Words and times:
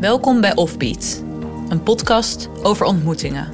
Welkom 0.00 0.40
bij 0.40 0.54
Offbeat, 0.54 1.22
een 1.68 1.82
podcast 1.82 2.48
over 2.62 2.86
ontmoetingen. 2.86 3.48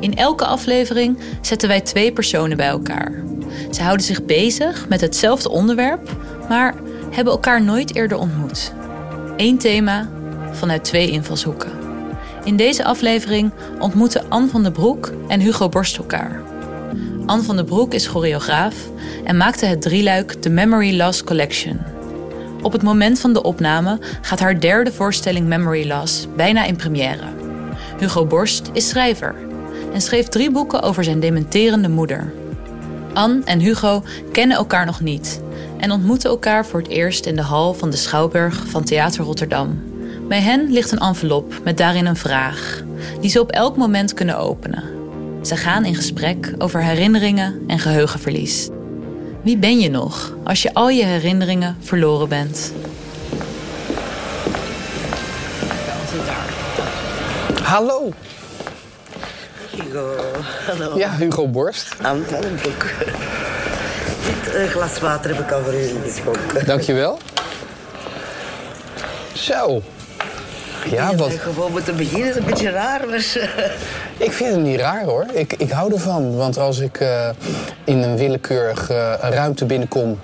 In 0.00 0.16
elke 0.16 0.44
aflevering 0.44 1.18
zetten 1.40 1.68
wij 1.68 1.80
twee 1.80 2.12
personen 2.12 2.56
bij 2.56 2.66
elkaar. 2.66 3.22
Ze 3.70 3.82
houden 3.82 4.06
zich 4.06 4.24
bezig 4.24 4.88
met 4.88 5.00
hetzelfde 5.00 5.48
onderwerp, 5.48 6.16
maar 6.48 6.74
hebben 7.10 7.32
elkaar 7.32 7.62
nooit 7.62 7.94
eerder 7.94 8.18
ontmoet. 8.18 8.72
Eén 9.36 9.58
thema 9.58 10.08
vanuit 10.52 10.84
twee 10.84 11.10
invalshoeken. 11.10 11.72
In 12.44 12.56
deze 12.56 12.84
aflevering 12.84 13.52
ontmoeten 13.78 14.28
Anne 14.28 14.48
van 14.48 14.62
den 14.62 14.72
Broek 14.72 15.12
en 15.28 15.40
Hugo 15.40 15.68
Borst 15.68 15.96
elkaar. 15.96 16.42
Anne 17.26 17.42
van 17.42 17.56
den 17.56 17.64
Broek 17.64 17.94
is 17.94 18.06
choreograaf 18.06 18.74
en 19.24 19.36
maakte 19.36 19.66
het 19.66 19.82
drieluik 19.82 20.32
The 20.32 20.48
Memory 20.48 20.96
Loss 20.96 21.24
Collection. 21.24 21.97
Op 22.62 22.72
het 22.72 22.82
moment 22.82 23.20
van 23.20 23.32
de 23.32 23.42
opname 23.42 23.98
gaat 24.20 24.40
haar 24.40 24.60
derde 24.60 24.92
voorstelling 24.92 25.46
Memory 25.46 25.88
Loss 25.88 26.26
bijna 26.36 26.64
in 26.64 26.76
première. 26.76 27.24
Hugo 27.98 28.26
Borst 28.26 28.70
is 28.72 28.88
schrijver 28.88 29.34
en 29.92 30.00
schreef 30.00 30.28
drie 30.28 30.50
boeken 30.50 30.82
over 30.82 31.04
zijn 31.04 31.20
dementerende 31.20 31.88
moeder. 31.88 32.32
Anne 33.12 33.40
en 33.44 33.60
Hugo 33.60 34.02
kennen 34.32 34.56
elkaar 34.56 34.86
nog 34.86 35.00
niet 35.00 35.40
en 35.76 35.90
ontmoeten 35.90 36.30
elkaar 36.30 36.66
voor 36.66 36.80
het 36.80 36.88
eerst 36.88 37.26
in 37.26 37.36
de 37.36 37.42
hal 37.42 37.74
van 37.74 37.90
de 37.90 37.96
Schouwburg 37.96 38.64
van 38.66 38.84
Theater 38.84 39.24
Rotterdam. 39.24 39.82
Bij 40.28 40.40
hen 40.40 40.72
ligt 40.72 40.92
een 40.92 40.98
envelop 40.98 41.54
met 41.64 41.76
daarin 41.76 42.06
een 42.06 42.16
vraag, 42.16 42.82
die 43.20 43.30
ze 43.30 43.40
op 43.40 43.50
elk 43.50 43.76
moment 43.76 44.14
kunnen 44.14 44.38
openen. 44.38 44.84
Ze 45.42 45.56
gaan 45.56 45.84
in 45.84 45.94
gesprek 45.94 46.54
over 46.58 46.82
herinneringen 46.82 47.62
en 47.66 47.78
geheugenverlies. 47.78 48.68
Wie 49.42 49.56
ben 49.56 49.78
je 49.78 49.90
nog 49.90 50.36
als 50.44 50.62
je 50.62 50.74
al 50.74 50.88
je 50.88 51.04
herinneringen 51.04 51.76
verloren 51.80 52.28
bent? 52.28 52.72
Hallo. 57.62 58.12
Hugo, 59.70 60.14
hallo. 60.66 60.98
Ja, 60.98 61.16
Hugo 61.16 61.48
Borst. 61.48 61.94
Aan 62.02 62.24
van 62.28 62.44
een 62.44 62.58
boek. 62.62 62.84
Dit 64.26 64.54
eh, 64.54 64.68
glas 64.68 64.98
water 64.98 65.34
heb 65.34 65.44
ik 65.44 65.52
al 65.52 65.62
voor 65.62 65.74
u 65.74 65.88
ingeschonken. 65.88 66.66
Dankjewel. 66.66 67.18
Zo. 69.32 69.82
Ja, 70.90 71.14
wat. 71.14 71.32
gewoon 71.32 71.70
moeten 71.70 71.96
beginnen, 71.96 72.26
dat 72.26 72.36
is 72.36 72.42
een 72.42 72.50
beetje 72.50 72.70
raar, 72.70 73.08
maar... 73.08 73.18
Ik 74.18 74.32
vind 74.32 74.54
het 74.54 74.64
niet 74.64 74.80
raar 74.80 75.04
hoor. 75.04 75.26
Ik, 75.32 75.52
ik 75.52 75.70
hou 75.70 75.92
ervan. 75.92 76.36
Want 76.36 76.58
als 76.58 76.78
ik 76.78 77.00
eh, 77.00 77.28
in 77.84 78.02
een 78.02 78.16
willekeurige 78.16 79.18
ruimte 79.20 79.64
binnenkom. 79.64 80.20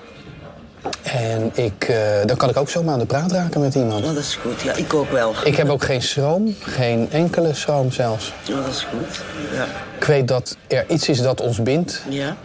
En 1.03 1.51
ik, 1.55 1.85
eh, 1.89 1.97
dan 2.27 2.37
kan 2.37 2.49
ik 2.49 2.57
ook 2.57 2.69
zomaar 2.69 2.93
aan 2.93 2.99
de 2.99 3.07
praat 3.07 3.33
raken 3.33 3.61
met 3.61 3.75
iemand. 3.75 4.01
Oh, 4.05 4.07
dat 4.15 4.17
is 4.17 4.35
goed, 4.35 4.61
ja, 4.63 4.75
ik 4.75 4.95
ook 4.95 5.11
wel. 5.11 5.35
Ik 5.45 5.57
heb 5.57 5.69
ook 5.69 5.85
geen 5.85 6.03
schroom. 6.03 6.55
Geen 6.61 7.09
enkele 7.11 7.55
schroom 7.55 7.93
zelfs. 7.93 8.33
Oh, 8.51 8.57
dat 8.57 8.75
is 8.75 8.87
goed, 8.91 9.23
ja. 9.55 9.67
Ik 9.99 10.05
weet 10.05 10.29
dat 10.29 10.57
er 10.67 10.85
iets 10.89 11.09
is 11.09 11.21
dat 11.21 11.41
ons 11.41 11.63
bindt. 11.63 12.03
Ja, 12.09 12.37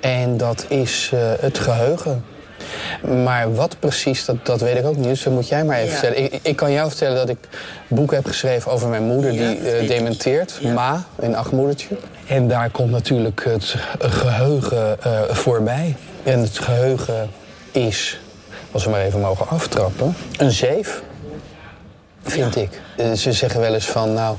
En 0.00 0.36
dat 0.36 0.64
is 0.68 1.10
eh, 1.14 1.20
het 1.40 1.58
geheugen. 1.58 2.24
Maar 3.24 3.54
wat 3.54 3.76
precies, 3.78 4.24
dat, 4.24 4.36
dat 4.46 4.60
weet 4.60 4.76
ik 4.76 4.84
ook 4.84 4.96
niet. 4.96 5.04
Dus 5.04 5.22
dat 5.22 5.32
moet 5.32 5.48
jij 5.48 5.64
maar 5.64 5.76
even 5.76 5.90
Ja. 5.92 5.98
vertellen. 5.98 6.32
Ik, 6.32 6.38
ik 6.42 6.56
kan 6.56 6.72
jou 6.72 6.88
vertellen 6.88 7.16
dat 7.16 7.28
ik 7.28 7.38
boeken 7.88 8.16
heb 8.16 8.26
geschreven 8.26 8.72
over 8.72 8.88
mijn 8.88 9.02
moeder... 9.02 9.32
Ja, 9.32 9.50
die 9.50 9.70
eh, 9.70 9.88
dementeert, 9.88 10.58
Ja. 10.60 10.72
Ma, 10.72 11.04
een 11.18 11.36
achtmoedertje. 11.36 11.96
En 12.26 12.48
daar 12.48 12.70
komt 12.70 12.90
natuurlijk 12.90 13.44
het 13.48 13.74
geheugen 13.98 15.02
eh, 15.02 15.20
voorbij. 15.30 15.96
En 16.22 16.38
het 16.40 16.58
geheugen 16.58 17.30
is, 17.70 18.20
als 18.72 18.84
we 18.84 18.90
maar 18.90 19.00
even 19.00 19.20
mogen 19.20 19.48
aftrappen, 19.48 20.14
een 20.36 20.50
zeef. 20.50 21.02
Vind 22.22 22.56
ik. 22.56 22.80
Eh, 22.96 23.12
Ze 23.12 23.32
zeggen 23.32 23.60
wel 23.60 23.74
eens 23.74 23.86
van, 23.88 24.14
nou, 24.14 24.36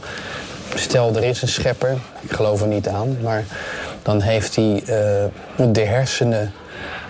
stel 0.76 1.16
er 1.16 1.24
is 1.24 1.42
een 1.42 1.48
schepper. 1.48 1.98
Ik 2.22 2.32
geloof 2.32 2.62
er 2.62 2.68
niet 2.68 2.88
aan, 2.88 3.18
maar 3.22 3.44
dan 4.04 4.22
heeft 4.22 4.56
hij 4.56 4.76
eh, 4.86 5.66
de 5.72 5.82
hersenen 5.86 6.52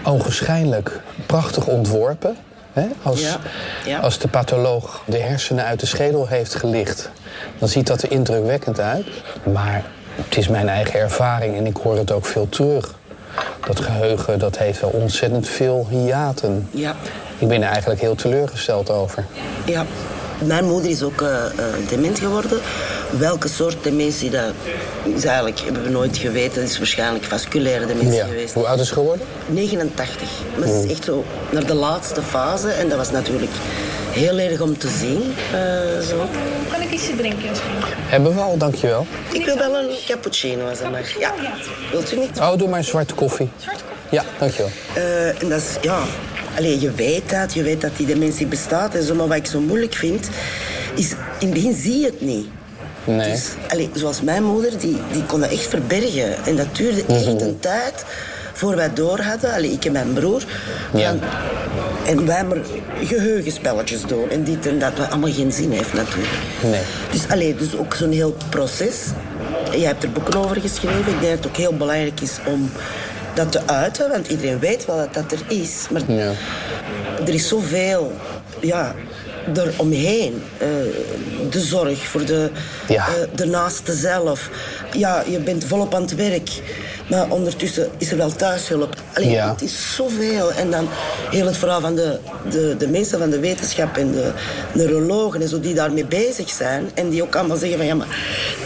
ogenschijnlijk 0.04 1.00
prachtig 1.26 1.68
ontworpen. 1.68 2.36
Hè? 2.74 2.88
Als, 3.04 3.22
Ja, 3.22 3.38
ja. 3.86 4.00
als 4.00 4.20
de 4.20 4.28
patholoog 4.28 5.02
de 5.06 5.18
hersenen 5.18 5.66
uit 5.66 5.80
de 5.80 5.86
schedel 5.86 6.28
heeft 6.28 6.56
gelicht, 6.56 7.10
dan 7.60 7.68
ziet 7.70 7.88
dat 7.88 8.02
er 8.02 8.12
indrukwekkend 8.12 8.80
uit. 8.80 9.06
Maar 9.54 9.84
het 10.16 10.38
is 10.38 10.48
mijn 10.48 10.70
eigen 10.70 11.00
ervaring 11.00 11.58
en 11.58 11.66
ik 11.66 11.78
hoor 11.78 11.98
het 11.98 12.12
ook 12.12 12.26
veel 12.26 12.50
terug. 12.50 12.96
Dat 13.68 13.80
geheugen 13.80 14.40
dat 14.40 14.58
heeft 14.58 14.82
wel 14.82 14.90
ontzettend 14.90 15.48
veel 15.48 15.88
hiaten. 15.90 16.68
ja, 16.72 16.96
Ik 17.38 17.48
ben 17.48 17.62
er 17.62 17.70
eigenlijk 17.70 18.02
heel 18.02 18.16
teleurgesteld 18.16 18.90
over. 18.90 19.26
ja. 19.66 19.86
Mijn 20.46 20.66
moeder 20.66 20.92
is 20.92 21.04
ook 21.04 21.22
eh, 21.22 21.46
eh, 21.46 21.52
dement 21.90 22.20
geworden. 22.20 22.60
Welke 23.18 23.48
soort 23.48 23.84
dementie 23.84 24.30
dat 24.30 24.54
is 25.16 25.26
eigenlijk, 25.26 25.60
hebben 25.60 25.84
we 25.84 25.90
nooit 25.90 26.18
geweten. 26.18 26.62
Het 26.62 26.70
is 26.72 26.78
waarschijnlijk 26.78 27.24
vasculaire 27.24 27.86
dementie 27.86 28.14
Ja. 28.14 28.26
geweest. 28.26 28.54
Hoe 28.54 28.68
oud 28.68 28.80
is 28.80 28.88
ze 28.88 28.94
geworden? 28.94 29.26
89. 29.48 30.30
Maar 30.58 30.68
het 30.68 30.84
is 30.86 30.92
echt 30.92 31.04
zo 31.04 31.24
naar 31.52 31.66
de 31.66 31.74
laatste 31.74 32.22
fase. 32.22 32.70
En 32.70 32.90
dat 32.90 32.98
was 32.98 33.12
natuurlijk 33.12 33.52
heel 34.12 34.38
erg 34.38 34.62
om 34.62 34.78
te 34.78 34.88
zien. 35.00 35.34
eh, 35.54 36.08
zo. 36.10 36.26
Kan 36.72 36.82
ik 36.82 36.92
iets 36.92 37.04
drinken 37.18 37.50
misschien? 37.50 37.72
Hebben 38.08 38.34
we 38.36 38.42
al, 38.42 38.58
dankjewel. 38.58 39.06
Ik 39.32 39.46
wil 39.46 39.58
wel 39.58 39.76
een 39.76 39.90
cappuccino 40.08 40.70
als 40.70 40.80
dat 40.80 40.92
mag. 40.92 41.20
Ja. 41.20 41.34
Wilt 41.92 42.14
u 42.14 42.18
niet? 42.20 42.40
Oh, 42.40 42.58
doe 42.58 42.68
maar 42.70 42.78
een 42.80 42.84
zwarte 42.86 43.14
koffie. 43.14 43.50
Zwarte 43.58 43.84
koffie? 43.84 44.08
Ja, 44.20 44.24
dankjewel. 44.40 44.72
Eh, 44.94 45.42
en 45.42 45.50
dat 45.50 45.60
is, 45.60 45.66
ja... 45.82 46.00
Allee, 46.58 46.80
je 46.82 46.92
weet 46.92 47.30
dat, 47.30 47.54
je 47.54 47.64
weet 47.64 47.82
dat 47.82 47.92
die 47.98 48.06
dementie 48.08 48.46
bestaat. 48.48 48.96
En 48.96 49.04
zo, 49.04 49.16
maar 49.16 49.28
wat 49.28 49.38
ik 49.38 49.46
zo 49.46 49.60
moeilijk 49.60 49.94
vind, 49.94 50.30
is... 50.96 51.12
In 51.12 51.18
het 51.48 51.54
begin 51.54 51.74
zie 51.76 52.00
je 52.00 52.06
het 52.06 52.22
niet. 52.22 52.46
Nee. 53.04 53.32
Dus, 53.32 53.46
allee, 53.70 53.90
zoals 53.94 54.22
mijn 54.22 54.44
moeder, 54.44 54.78
die, 54.80 54.98
die 55.12 55.24
kon 55.26 55.40
dat 55.40 55.52
echt 55.52 55.68
verbergen. 55.68 56.46
En 56.46 56.56
dat 56.56 56.76
duurde 56.76 57.02
Mhm. 57.08 57.12
echt 57.14 57.42
een 57.42 57.58
tijd 57.60 58.06
voor 58.54 58.76
wij 58.76 58.94
door 58.94 59.20
hadden. 59.20 59.54
Allee, 59.54 59.72
ik 59.72 59.86
en 59.86 59.92
mijn 59.92 60.14
broer. 60.14 60.44
Ja. 60.94 61.10
Van- 61.10 61.20
en 62.06 62.26
wij 62.26 62.44
maar 62.46 62.58
geheugenspelletjes 63.04 64.02
doen. 64.06 64.30
En 64.30 64.44
dit 64.44 64.68
en 64.68 64.80
dat, 64.80 64.98
wat 64.98 65.10
allemaal 65.10 65.32
geen 65.34 65.52
zin 65.52 65.72
heeft 65.72 65.94
natuurlijk. 65.94 66.34
Nee. 66.64 66.82
Dus, 67.12 67.22
allee, 67.30 67.56
dus 67.56 67.76
ook 67.78 67.94
zo'n 67.94 68.12
heel 68.12 68.36
proces. 68.50 68.96
Jij 69.72 69.80
hebt 69.88 70.04
er 70.04 70.12
boeken 70.12 70.36
over 70.46 70.62
geschreven. 70.62 71.00
Ik 71.00 71.06
denk 71.06 71.22
dat 71.22 71.32
het 71.32 71.48
ook 71.48 71.58
heel 71.58 71.74
belangrijk 71.78 72.22
is 72.22 72.32
om 72.48 72.72
dat 73.34 73.52
te 73.52 73.68
uiten. 73.68 74.10
Want 74.10 74.28
iedereen 74.28 74.60
weet 74.60 74.86
wel 74.86 74.98
dat 74.98 75.14
dat 75.14 75.32
er 75.32 75.40
is. 75.48 75.88
Maar 75.92 76.02
Ja. 76.12 76.32
er 77.26 77.34
is 77.34 77.48
zoveel 77.48 78.12
ja, 78.62 78.96
eromheen. 79.54 80.44
Eh 80.58 80.68
de 81.50 81.60
zorg 81.60 82.08
voor 82.08 82.26
de, 82.26 82.50
Ja. 82.88 83.08
eh, 83.08 83.14
de 83.36 83.46
naaste 83.46 83.94
zelf. 83.94 84.50
Ja, 84.98 85.24
je 85.30 85.40
bent 85.40 85.64
volop 85.64 85.96
aan 85.96 86.02
het 86.02 86.16
werk. 86.16 86.50
Maar 87.10 87.30
ondertussen 87.30 87.90
is 87.98 88.12
er 88.12 88.18
wel 88.18 88.32
thuishulp. 88.36 88.96
Allee, 89.14 89.30
Ja. 89.30 89.50
Het 89.52 89.62
is 89.62 89.96
zoveel. 89.96 90.52
En 90.52 90.72
dan 90.72 90.88
heel 91.30 91.46
het 91.46 91.58
verhaal 91.58 91.82
van 91.82 91.96
de, 91.96 92.20
de, 92.50 92.76
de 92.78 92.88
mensen 92.88 93.20
van 93.20 93.30
de 93.30 93.40
wetenschap 93.40 93.98
en 93.98 94.12
de 94.12 94.32
neurologen 94.74 95.42
en 95.42 95.48
zo 95.48 95.60
die 95.60 95.74
daarmee 95.74 96.06
bezig 96.06 96.50
zijn. 96.50 96.90
En 96.94 97.10
die 97.10 97.24
ook 97.24 97.36
allemaal 97.36 97.58
zeggen 97.58 97.78
van 97.78 97.86
ja, 97.88 97.96
maar 97.96 98.08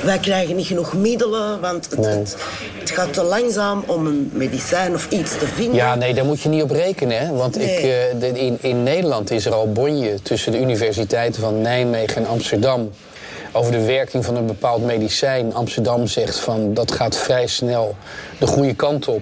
wij 0.03 0.17
krijgen 0.19 0.55
niet 0.55 0.67
genoeg 0.67 0.93
middelen. 0.93 1.59
Want 1.61 1.87
het, 1.89 1.99
Nee. 1.99 2.09
het, 2.17 2.35
het 2.79 2.91
gaat 2.91 3.13
te 3.13 3.23
langzaam 3.23 3.83
om 3.87 4.05
een 4.07 4.31
medicijn 4.33 4.93
of 4.93 5.07
iets 5.09 5.37
te 5.37 5.47
vinden. 5.47 5.75
Ja, 5.75 5.95
nee, 5.95 6.13
daar 6.13 6.25
moet 6.25 6.41
je 6.41 6.49
niet 6.49 6.63
op 6.63 6.71
rekenen. 6.71 7.19
Hè? 7.19 7.33
Want 7.33 7.55
ik, 7.55 7.65
Nee. 7.65 7.93
eh, 7.93 8.35
in, 8.45 8.57
in 8.61 8.83
Nederland 8.83 9.31
is 9.31 9.45
er 9.45 9.53
al 9.53 9.71
bonje 9.71 10.21
tussen 10.21 10.51
de 10.51 10.59
universiteiten 10.59 11.41
van 11.41 11.61
Nijmegen 11.61 12.15
en 12.15 12.27
Amsterdam... 12.27 12.89
over 13.55 13.71
de 13.71 13.85
werking 13.85 14.25
van 14.25 14.35
een 14.35 14.45
bepaald 14.45 14.83
medicijn. 14.83 15.53
Amsterdam 15.53 16.07
zegt 16.07 16.39
van 16.39 16.73
dat 16.73 16.91
gaat 16.91 17.17
vrij 17.17 17.47
snel 17.47 17.95
de 18.39 18.47
goede 18.47 18.73
kant 18.73 19.07
op. 19.07 19.21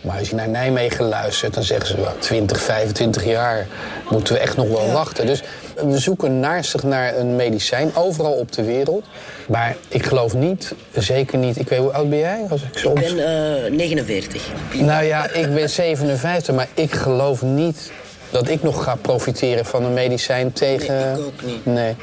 Maar 0.00 0.18
als 0.18 0.28
je 0.28 0.34
naar 0.34 0.48
Nijmegen 0.48 1.04
luistert, 1.04 1.54
dan 1.54 1.62
zeggen 1.62 1.86
ze... 1.86 1.96
wel 1.96 2.18
20, 2.18 2.60
25 2.60 3.24
jaar 3.24 3.66
moeten 4.10 4.34
we 4.34 4.40
echt 4.40 4.56
nog 4.56 4.68
wel 4.68 4.92
wachten. 4.92 5.26
Dus 5.26 5.42
we 5.74 5.98
zoeken 5.98 6.40
naarstig 6.40 6.82
naar 6.82 7.16
een 7.16 7.36
medicijn, 7.36 7.96
overal 7.96 8.32
op 8.32 8.52
de 8.52 8.64
wereld. 8.64 9.04
Maar 9.48 9.76
ik 9.88 10.06
geloof 10.06 10.34
niet, 10.34 10.74
zeker 10.94 11.38
niet... 11.38 11.58
Ik 11.58 11.68
weet, 11.68 11.78
hoe 11.78 11.92
oud 11.92 12.10
ben 12.10 12.18
jij? 12.18 12.46
Als 12.50 12.62
ik 12.62 12.78
zo 12.78 12.88
Ik 12.88 12.94
ben 12.94 13.64
eh 13.64 13.72
49. 13.72 14.42
nou 14.72 15.04
ja, 15.04 15.30
ik 15.30 15.54
ben 15.54 15.70
57, 15.70 16.54
maar 16.54 16.68
ik 16.74 16.92
geloof 16.92 17.42
niet 17.42 17.90
dat 18.30 18.48
ik 18.48 18.62
nog 18.62 18.84
ga 18.84 18.94
profiteren 18.94 19.64
van 19.64 19.84
een 19.84 19.94
medicijn 19.94 20.52
tegen. 20.52 20.94
Nee, 20.94 21.12
ik 21.12 21.18
ook 21.18 21.42
niet. 21.44 21.66
Nee. 21.66 21.96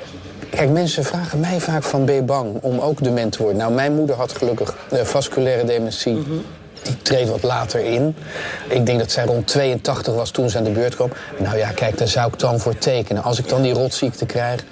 Kijk, 0.49 0.69
mensen 0.69 1.03
vragen 1.03 1.39
mij 1.39 1.59
vaak 1.59 1.83
van 1.83 2.05
ben 2.05 2.15
je 2.15 2.21
bang 2.21 2.57
om 2.61 2.79
ook 2.79 3.03
dement 3.03 3.31
te 3.31 3.37
worden? 3.37 3.57
Nou, 3.57 3.73
mijn 3.73 3.95
moeder 3.95 4.15
had 4.15 4.31
gelukkig 4.37 4.75
eh, 4.91 5.01
vasculaire 5.01 5.65
dementie. 5.65 6.13
Mhm. 6.13 6.31
Die 6.81 6.97
treedt 7.01 7.29
wat 7.29 7.43
later 7.43 7.79
in. 7.79 8.15
Ik 8.67 8.85
denk 8.85 8.99
dat 8.99 9.11
zij 9.11 9.25
rond 9.25 9.47
82 9.47 10.13
was 10.13 10.31
toen 10.31 10.49
ze 10.49 10.57
aan 10.57 10.63
de 10.63 10.69
beurt 10.69 10.95
kwam. 10.95 11.09
Nou 11.37 11.57
ja, 11.57 11.71
kijk, 11.71 11.97
daar 11.97 12.07
zou 12.07 12.31
ik 12.33 12.39
dan 12.39 12.59
voor 12.59 12.77
tekenen. 12.77 13.23
Als 13.23 13.39
ik 13.39 13.49
dan 13.49 13.61
die 13.61 13.73
rotziekte 13.73 14.25
krijg, 14.25 14.63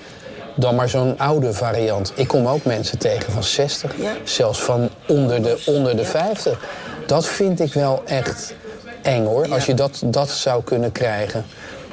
dan 0.56 0.76
maar 0.76 0.90
zo'n 0.90 1.18
oude 1.20 1.54
variant. 1.54 2.12
Ik 2.16 2.28
kom 2.28 2.48
ook 2.48 2.64
mensen 2.64 2.98
tegen 2.98 3.34
van 3.34 3.44
60, 3.44 3.92
Ja. 3.98 4.12
zelfs 4.24 4.62
van 4.62 4.90
onder 5.08 5.44
de, 5.44 5.62
onder 5.66 5.98
de 5.98 6.06
50. 6.06 6.60
Dat 7.06 7.26
vind 7.28 7.60
ik 7.60 7.74
wel 7.74 8.02
echt 8.06 8.54
eng 9.02 9.26
hoor, 9.26 9.54
als 9.54 9.66
je 9.66 9.74
dat, 9.74 10.02
dat 10.06 10.30
zou 10.30 10.64
kunnen 10.64 10.92
krijgen. 10.92 11.46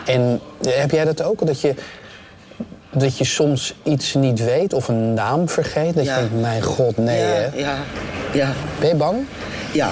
En 0.07 0.41
eh, 0.65 0.73
heb 0.75 0.91
jij 0.91 1.05
dat 1.05 1.23
ook? 1.23 1.47
Dat 1.47 1.61
je 1.61 1.75
dat 2.93 3.19
je 3.19 3.25
soms 3.25 3.75
iets 3.83 4.15
niet 4.15 4.45
weet 4.45 4.73
of 4.73 4.89
een 4.89 5.15
naam 5.15 5.49
vergeet? 5.49 5.95
Dat 5.95 6.05
Ja. 6.05 6.15
je 6.15 6.21
denkt, 6.21 6.41
mijn 6.41 6.63
god, 6.63 6.97
nee 6.97 7.19
ja, 7.21 7.25
hè? 7.25 7.49
ja, 7.55 7.77
ja, 8.33 8.53
Ben 8.81 8.89
je 8.89 8.95
bang? 8.95 9.17
ja. 9.73 9.89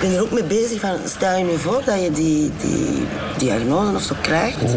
Ik 0.00 0.08
ben 0.08 0.16
er 0.16 0.22
ook 0.22 0.30
mee 0.32 0.44
bezig 0.44 0.80
van, 0.80 0.90
stel 1.06 1.36
je 1.38 1.44
nu 1.44 1.58
voor 1.58 1.82
dat 1.84 2.02
je 2.02 2.10
die, 2.10 2.50
die 2.60 3.06
diagnose 3.38 3.94
of 3.94 4.02
zo 4.02 4.14
krijgt. 4.20 4.62
Mhm. 4.62 4.76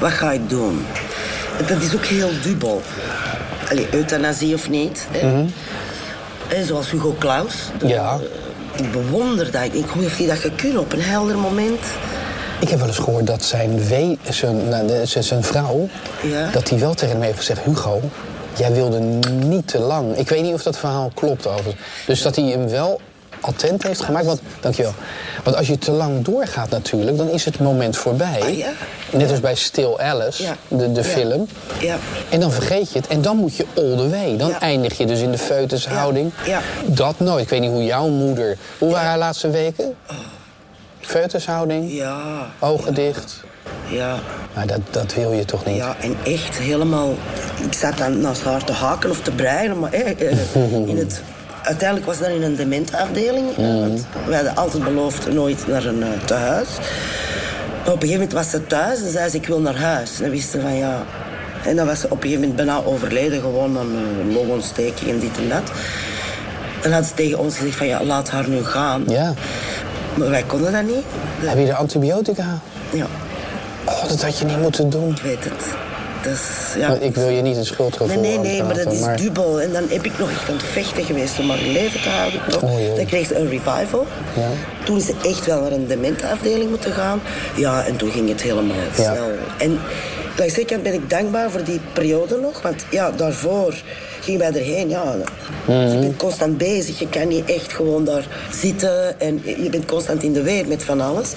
Wat 0.00 0.10
ga 0.10 0.32
ik 0.32 0.48
doen? 0.48 0.86
Dat 1.66 1.82
is 1.82 1.94
ook 1.94 2.04
heel 2.04 2.30
dubbel. 2.42 2.82
Allee, 3.70 3.86
euthanasie 3.92 4.54
of 4.54 4.68
niet. 4.70 5.06
Hè? 5.10 5.44
Hè, 6.48 6.64
zoals 6.64 6.90
Hugo 6.90 7.14
Claus. 7.18 7.54
De- 7.78 7.84
Mhm. 7.84 7.94
Ja. 7.94 8.18
Ik 8.76 8.92
bewonder 8.92 9.50
dat. 9.50 9.62
Ik 9.64 9.72
denk, 9.72 9.88
hoe 9.88 10.02
heeft 10.02 10.18
hij 10.18 10.26
dat 10.26 10.38
gekund 10.38 10.78
op 10.78 10.92
een 10.92 11.02
helder 11.02 11.38
moment? 11.38 11.80
Ik 12.60 12.68
heb 12.68 12.78
wel 12.78 12.88
eens 12.88 12.98
gehoord 12.98 13.26
dat 13.26 13.42
zijn, 13.42 13.84
we, 13.86 14.16
zijn, 14.28 14.68
nou, 14.68 14.86
de- 14.86 15.06
zijn- 15.06 15.24
zijn 15.24 15.42
vrouw... 15.44 15.88
Ja. 16.22 16.50
dat 16.50 16.68
hij 16.68 16.78
wel 16.78 16.94
tegen 16.94 17.14
hem 17.14 17.24
heeft 17.24 17.38
gezegd... 17.38 17.60
Hugo, 17.60 18.00
jij 18.56 18.72
wilde 18.72 18.98
niet 19.44 19.66
te 19.68 19.78
lang. 19.78 20.16
Ik 20.16 20.28
weet 20.28 20.42
niet 20.42 20.54
of 20.54 20.62
dat 20.62 20.78
verhaal 20.78 21.10
klopt 21.14 21.46
overigens. 21.46 21.76
Dus 22.06 22.22
dat 22.22 22.36
hij 22.36 22.44
hem 22.44 22.68
wel 22.68 23.00
attent 23.40 23.82
heeft 23.82 24.00
gemaakt. 24.00 24.26
Want, 24.26 24.40
dankjewel. 24.60 24.92
Want 25.44 25.56
als 25.56 25.66
je 25.66 25.78
te 25.78 25.90
lang 25.90 26.24
doorgaat 26.24 26.70
natuurlijk... 26.70 27.16
dan 27.16 27.28
is 27.28 27.44
het 27.44 27.60
moment 27.60 27.96
voorbij. 27.96 28.40
Ah, 28.42 28.56
ja. 28.56 28.70
Net 29.12 29.30
als 29.30 29.40
bij 29.40 29.54
Still 29.54 29.94
Alice, 29.96 30.42
Ja. 30.42 30.56
de, 30.68 30.92
de 30.92 31.04
film. 31.04 31.48
Ja. 31.80 31.96
En 32.28 32.40
dan 32.40 32.52
vergeet 32.52 32.92
je 32.92 32.98
het. 32.98 33.08
En 33.08 33.22
dan 33.22 33.36
moet 33.36 33.56
je 33.56 33.66
all 33.76 33.96
the 33.96 34.08
way. 34.08 34.36
Dan 34.36 34.54
eindig 34.54 34.98
je 34.98 35.06
dus 35.06 35.20
in 35.20 35.30
de. 35.30 36.30
Ja. 36.46 36.60
Dat 36.86 37.20
nooit. 37.20 37.42
Ik 37.42 37.48
weet 37.48 37.60
niet 37.60 37.70
hoe 37.70 37.84
jouw 37.84 38.08
moeder... 38.08 38.56
Hoe 38.78 38.90
waren 38.90 39.08
haar 39.08 39.18
laatste 39.18 39.50
weken? 39.50 39.94
Foetushouding? 41.00 41.92
Ja. 41.92 42.46
Ogen 42.58 42.94
dicht? 42.94 43.42
Ja. 43.88 44.14
Maar 44.54 44.66
dat, 44.66 44.80
dat 44.90 45.14
wil 45.14 45.32
je 45.32 45.44
toch 45.44 45.64
niet? 45.64 45.76
Ja, 45.76 45.96
en 46.00 46.16
echt 46.24 46.56
helemaal... 46.58 47.14
Ik 47.66 47.72
zat 47.72 47.98
dan 47.98 48.20
naast 48.20 48.44
haar 48.44 48.64
te 48.64 48.72
haken 48.72 49.10
of 49.10 49.20
te 49.20 49.30
breien, 49.30 49.78
maar 49.78 49.92
eh, 49.92 50.10
eh, 50.30 50.72
in 50.88 50.96
het... 50.98 51.22
Uiteindelijk 51.62 52.06
was 52.08 52.18
dat 52.18 52.28
in 52.28 52.42
een 52.42 52.56
dementafdeling. 52.56 53.56
eh, 53.56 53.80
Want 53.80 54.06
we 54.26 54.34
hadden 54.34 54.56
altijd 54.56 54.84
beloofd 54.84 55.32
nooit 55.32 55.66
naar 55.66 55.84
een 55.84 56.02
eh, 56.02 56.08
tehuis. 56.24 56.68
Maar 57.84 57.92
op 57.94 58.02
een 58.02 58.08
gegeven 58.08 58.12
moment 58.12 58.32
was 58.32 58.50
ze 58.50 58.66
thuis 58.66 59.02
en 59.02 59.10
zei 59.10 59.28
ze, 59.28 59.36
ik 59.36 59.46
wil 59.46 59.60
naar 59.60 59.76
huis. 59.76 60.16
En 60.16 60.22
dan 60.22 60.30
wist 60.30 60.50
ze 60.50 60.60
van 60.60 60.76
ja... 60.76 61.02
En 61.64 61.76
dan 61.76 61.86
was 61.86 62.00
ze 62.00 62.04
op 62.06 62.10
een 62.12 62.22
gegeven 62.22 62.40
moment 62.40 62.56
bijna 62.66 62.82
overleden, 62.84 63.40
gewoon 63.40 63.78
aan 63.78 63.86
een 63.96 64.32
longontsteking 64.32 65.10
en 65.10 65.18
dit 65.18 65.38
en 65.38 65.48
dat. 65.48 65.70
Dan 66.82 66.92
had 66.92 67.04
ze 67.06 67.14
tegen 67.14 67.38
ons 67.38 67.56
gezegd 67.56 67.76
van 67.76 67.86
ja, 67.86 68.04
laat 68.04 68.30
haar 68.30 68.48
nu 68.48 68.64
gaan. 68.64 69.04
Ja. 69.08 69.34
Maar 70.14 70.30
wij 70.30 70.42
konden 70.46 70.72
dat 70.72 70.82
niet. 70.82 71.04
Heb 71.40 71.58
je 71.58 71.64
de 71.66 71.74
antibiotica? 71.74 72.58
Ja, 72.92 73.06
Oh, 73.84 74.08
dat 74.08 74.22
had 74.22 74.38
je 74.38 74.44
niet 74.44 74.58
moeten 74.60 74.90
doen. 74.90 75.10
ik 75.10 75.22
weet 75.22 75.44
het. 75.44 75.64
Dus, 76.22 76.40
ja. 76.78 76.88
Maar 76.88 77.02
Ik 77.02 77.14
wil 77.14 77.28
je 77.28 77.42
niet 77.42 77.56
een 77.56 77.64
schuldgevoel 77.64 78.20
Nee, 78.20 78.20
nee, 78.20 78.38
nee, 78.38 78.62
maar 78.62 78.74
dat 78.84 78.92
is 78.92 79.00
dubbel. 79.16 79.60
En 79.60 79.72
dan 79.72 79.82
heb 79.88 80.04
ik 80.04 80.18
nog 80.18 80.30
echt 80.30 80.48
aan 80.48 80.54
het 80.54 80.64
vechten 80.64 81.04
geweest 81.04 81.38
om 81.38 81.50
haar 81.50 81.58
in 81.64 81.72
leven 81.72 82.02
te 82.02 82.08
houden. 82.08 82.40
Toch? 82.48 82.62
Oh, 82.62 82.96
dan 82.96 83.06
kreeg 83.06 83.26
ze 83.26 83.36
een 83.38 83.48
revival. 83.48 84.06
Ja. 84.36 84.48
Toen 84.84 84.96
is 84.96 85.06
ze 85.06 85.14
echt 85.24 85.46
wel 85.46 85.60
naar 85.60 85.72
een 85.72 85.86
dementafdeling 85.86 86.70
moeten 86.70 86.92
gaan. 86.92 87.20
Ja, 87.56 87.84
en 87.84 87.96
toen 87.96 88.10
ging 88.10 88.28
het 88.28 88.42
helemaal 88.42 88.76
Ja. 88.96 89.02
snel. 89.12 89.28
En 89.58 89.78
langs 90.40 90.64
kant 90.64 90.82
ben 90.82 90.92
ik 90.92 91.10
dankbaar 91.10 91.50
voor 91.50 91.64
die 91.64 91.80
periode 91.92 92.36
nog. 92.36 92.62
Want 92.62 92.84
ja, 92.90 93.10
daarvoor 93.10 93.74
gingen 94.20 94.40
wij 94.40 94.52
erheen. 94.52 94.88
Ja, 94.88 95.14
Mhm. 95.66 95.92
Je 95.92 95.98
bent 95.98 96.16
constant 96.16 96.58
bezig. 96.58 96.98
Je 96.98 97.08
kan 97.08 97.28
niet 97.28 97.50
echt 97.50 97.72
gewoon 97.72 98.04
daar 98.04 98.26
zitten. 98.52 99.20
En 99.20 99.40
je 99.44 99.70
bent 99.70 99.84
constant 99.84 100.22
in 100.22 100.32
de 100.32 100.42
weer 100.42 100.66
met 100.66 100.82
van 100.82 101.00
alles. 101.00 101.32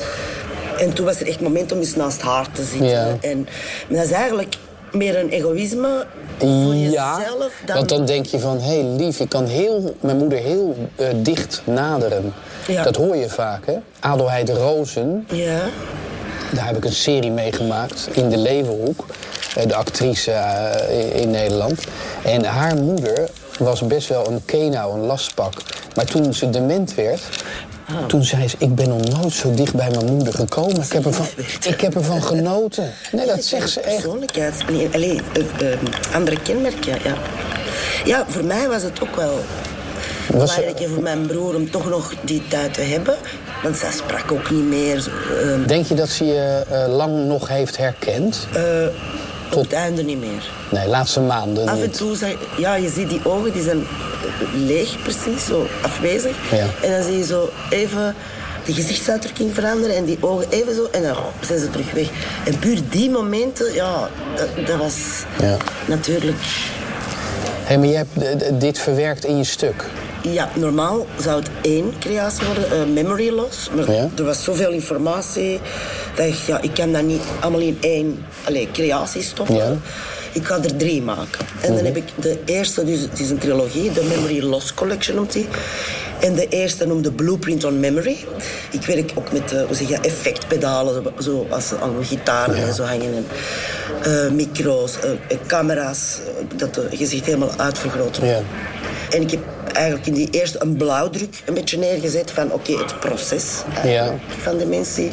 En 0.78 0.94
toen 0.94 1.06
was 1.06 1.20
er 1.20 1.28
echt 1.28 1.40
moment 1.42 1.72
om 1.72 1.80
eens 1.80 1.96
naast 1.96 2.22
haar 2.22 2.52
te 2.52 2.64
zitten. 2.64 2.88
Ja. 2.90 3.18
En 3.22 3.48
maar 3.88 3.98
dat 3.98 4.06
is 4.06 4.12
eigenlijk 4.12 4.56
meer 4.92 5.20
een 5.20 5.30
egoïsme 5.30 6.06
voor 6.38 6.76
Ja, 6.76 7.18
jezelf. 7.18 7.62
Dan... 7.66 7.76
want 7.76 7.90
dan 7.90 8.06
denk 8.06 8.26
je 8.26 8.40
van, 8.40 8.60
hé 8.60 8.80
hey, 8.80 8.84
lief, 8.84 9.20
ik 9.20 9.30
kan 9.30 9.46
heel, 9.46 9.96
mijn 10.00 10.18
moeder 10.18 10.40
heel 10.40 10.76
eh, 10.96 11.08
dicht 11.16 11.62
naderen. 11.64 12.34
Ja. 12.68 12.84
Dat 12.84 12.96
hoor 12.96 13.16
je 13.16 13.30
vaak, 13.30 13.66
hè? 13.66 13.74
Adelheid 14.00 14.50
Rozen, 14.50 15.28
Ja, 15.30 15.62
daar 16.56 16.66
heb 16.66 16.78
ik 16.78 16.86
een 16.86 16.94
serie 16.94 17.32
meegemaakt 17.32 18.08
in 18.12 18.30
de 18.30 18.38
Leeuwenhoek. 18.38 19.06
Eh, 19.56 19.68
De 19.68 19.76
actrice 19.76 20.32
eh, 20.32 21.22
in- 21.22 21.32
Nederland. 21.32 21.82
En 22.24 22.44
haar 22.46 22.76
moeder 22.76 23.30
was 23.60 23.82
best 23.88 24.08
wel 24.08 24.28
een 24.28 24.42
kenau, 24.46 24.94
een 24.94 25.06
lastpak. 25.06 25.54
Maar 25.96 26.06
toen 26.06 26.34
ze 26.34 26.50
dement 26.50 26.96
werd, 26.96 27.22
Ah. 27.88 28.06
toen 28.06 28.24
zei 28.24 28.48
ze... 28.48 28.56
ik 28.60 28.76
ben 28.76 28.90
nog 28.90 29.02
nooit 29.22 29.34
zo 29.34 29.54
dicht 29.54 29.74
bij 29.74 29.90
mijn 29.90 30.06
moeder 30.06 30.34
gekomen. 30.34 30.82
Ik 30.82 30.92
heb 30.92 31.06
ervan, 31.06 31.26
ik 31.68 31.82
heb 31.82 31.96
ervan 31.96 32.24
genoten. 32.24 32.92
Nee, 33.12 33.26
dat 33.26 33.44
zegt 33.44 33.70
ze 33.70 33.80
echt. 33.82 33.96
Persoonlijkheid. 34.02 34.54
Nee, 34.72 34.90
alleen, 34.94 35.22
eh, 35.60 36.16
andere 36.16 36.42
kenmerken, 36.42 36.92
ja. 37.04 37.14
Ja, 38.06 38.26
voor 38.28 38.44
mij 38.44 38.68
was 38.68 38.82
het 38.84 39.02
ook 39.02 39.16
wel 39.16 39.40
belangrijk 40.40 40.88
voor 40.94 41.04
mijn 41.04 41.26
broer 41.26 41.56
om 41.56 41.72
toch 41.72 41.90
nog 41.90 42.14
die 42.22 42.42
tijd 42.48 42.74
te 42.74 42.82
hebben. 42.82 43.16
Want 43.64 43.78
zij 43.78 43.92
sprak 43.92 44.32
ook 44.32 44.52
niet 44.52 44.64
meer. 44.66 45.00
zo, 45.00 45.10
eh, 45.10 45.68
Denk 45.68 45.86
je 45.86 45.96
dat 45.96 46.10
ze 46.10 46.26
je 46.26 46.64
eh, 46.70 46.96
lang 46.96 47.26
nog 47.26 47.48
heeft 47.48 47.78
herkend? 47.78 48.48
eh, 48.54 48.64
op 49.52 49.62
het 49.64 49.74
einde 49.74 50.04
niet 50.04 50.20
meer. 50.20 50.50
Nee, 50.72 50.88
laatste 50.88 51.20
maanden 51.20 51.68
Af 51.68 51.82
en 51.82 51.92
toe, 51.92 52.16
zeg, 52.16 52.36
ja, 52.58 52.76
je 52.76 52.90
ziet 52.90 53.10
die 53.10 53.22
ogen, 53.24 53.52
die 53.54 53.64
zijn 53.64 53.80
eh, 53.80 53.86
leeg 54.66 55.02
precies, 55.02 55.46
zo 55.46 55.68
afwezig. 55.82 56.36
Ja. 56.52 56.66
En 56.88 56.92
dan 56.92 57.04
zie 57.04 57.18
je 57.18 57.24
zo 57.26 57.50
even 57.70 58.16
de 58.66 58.74
gezichtsuitdrukking 58.74 59.54
veranderen 59.54 59.96
en 59.96 60.06
die 60.06 60.18
ogen 60.20 60.46
even 60.50 60.76
zo, 60.76 60.88
en 60.92 61.04
dan 61.04 61.16
zijn 61.46 61.60
ze 61.60 61.70
terug 61.70 61.92
weg. 61.92 62.08
En 62.46 62.60
puur 62.60 62.80
die 62.90 63.10
momenten, 63.10 63.74
ja, 63.74 64.10
dat, 64.36 64.66
dat 64.68 64.78
was 64.78 64.96
Ja. 65.42 65.58
natuurlijk... 65.86 66.38
Hé, 67.64 67.78
maar 67.78 67.88
je 67.88 67.96
hebt 67.96 68.60
dit 68.62 68.80
verwerkt 68.80 69.26
in 69.26 69.38
je 69.38 69.44
stuk. 69.44 69.86
Ja, 70.32 70.50
normaal 70.56 71.06
zou 71.20 71.40
het 71.40 71.50
één 71.62 71.94
creatie 72.00 72.46
worden, 72.46 72.72
eh, 72.72 72.86
memory 72.94 73.30
loss. 73.30 73.70
Maar 73.76 73.92
Ja. 73.92 74.10
er 74.18 74.24
was 74.24 74.44
zoveel 74.44 74.72
informatie 74.72 75.60
dat 76.16 76.26
ik, 76.26 76.34
ja, 76.48 76.62
ik 76.62 76.74
kan 76.74 76.92
dat 76.92 77.04
niet 77.04 77.22
allemaal 77.40 77.60
in 77.62 77.78
één 77.82 78.26
allee, 78.44 78.70
creatie 78.74 79.22
stoppen. 79.22 79.56
Ja. 79.56 79.76
Ik 80.32 80.46
ga 80.46 80.56
er 80.64 80.76
drie 80.76 81.02
maken. 81.02 81.46
En 81.62 81.76
dan 81.76 81.86
heb 81.86 81.96
ik 81.98 82.04
de 82.16 82.40
eerste, 82.46 82.84
dus 82.84 83.00
het 83.02 83.20
is 83.20 83.30
een 83.30 83.38
trilogie, 83.38 83.92
de 83.92 84.04
Memory 84.04 84.44
Loss 84.44 84.74
Collection 84.74 85.16
noemt 85.16 85.32
die. 85.34 85.48
En 86.20 86.36
de 86.36 86.48
eerste 86.48 86.86
noemde 86.86 87.12
Blueprint 87.12 87.64
on 87.64 87.80
Memory. 87.80 88.18
Ik 88.72 88.86
werk 88.86 89.12
ook 89.16 89.32
met 89.32 89.52
eh, 89.52 89.62
hoe 89.66 89.76
zeg 89.76 89.88
je, 89.88 89.98
effectpedalen, 90.00 91.04
zo- 91.20 91.48
als 91.50 91.74
aan 91.82 91.96
gitaren 92.06 92.56
en 92.56 92.74
zo 92.74 92.84
hangen. 92.84 93.14
En, 93.14 93.26
eh, 94.26 94.32
micro's, 94.32 94.94
camera's, 95.48 96.18
dat 96.56 96.76
het 96.76 96.86
gezicht 96.96 97.26
helemaal 97.26 97.52
uitvergroot 97.58 98.18
wordt. 98.20 98.34
Ja. 98.34 98.42
En 99.18 99.22
ik 99.22 99.32
heb 99.32 99.40
eigenlijk 99.74 100.08
in 100.08 100.14
die 100.14 100.28
eerste 100.32 100.58
een 100.62 100.78
blauwdruk 100.78 101.42
een 101.46 101.54
beetje 101.54 101.78
neergezet 101.78 102.32
van 102.32 102.52
oké, 102.52 102.72
het 102.78 103.00
proces 103.00 103.46
Ja. 103.84 104.14
van 104.42 104.58
dementie. 104.58 105.12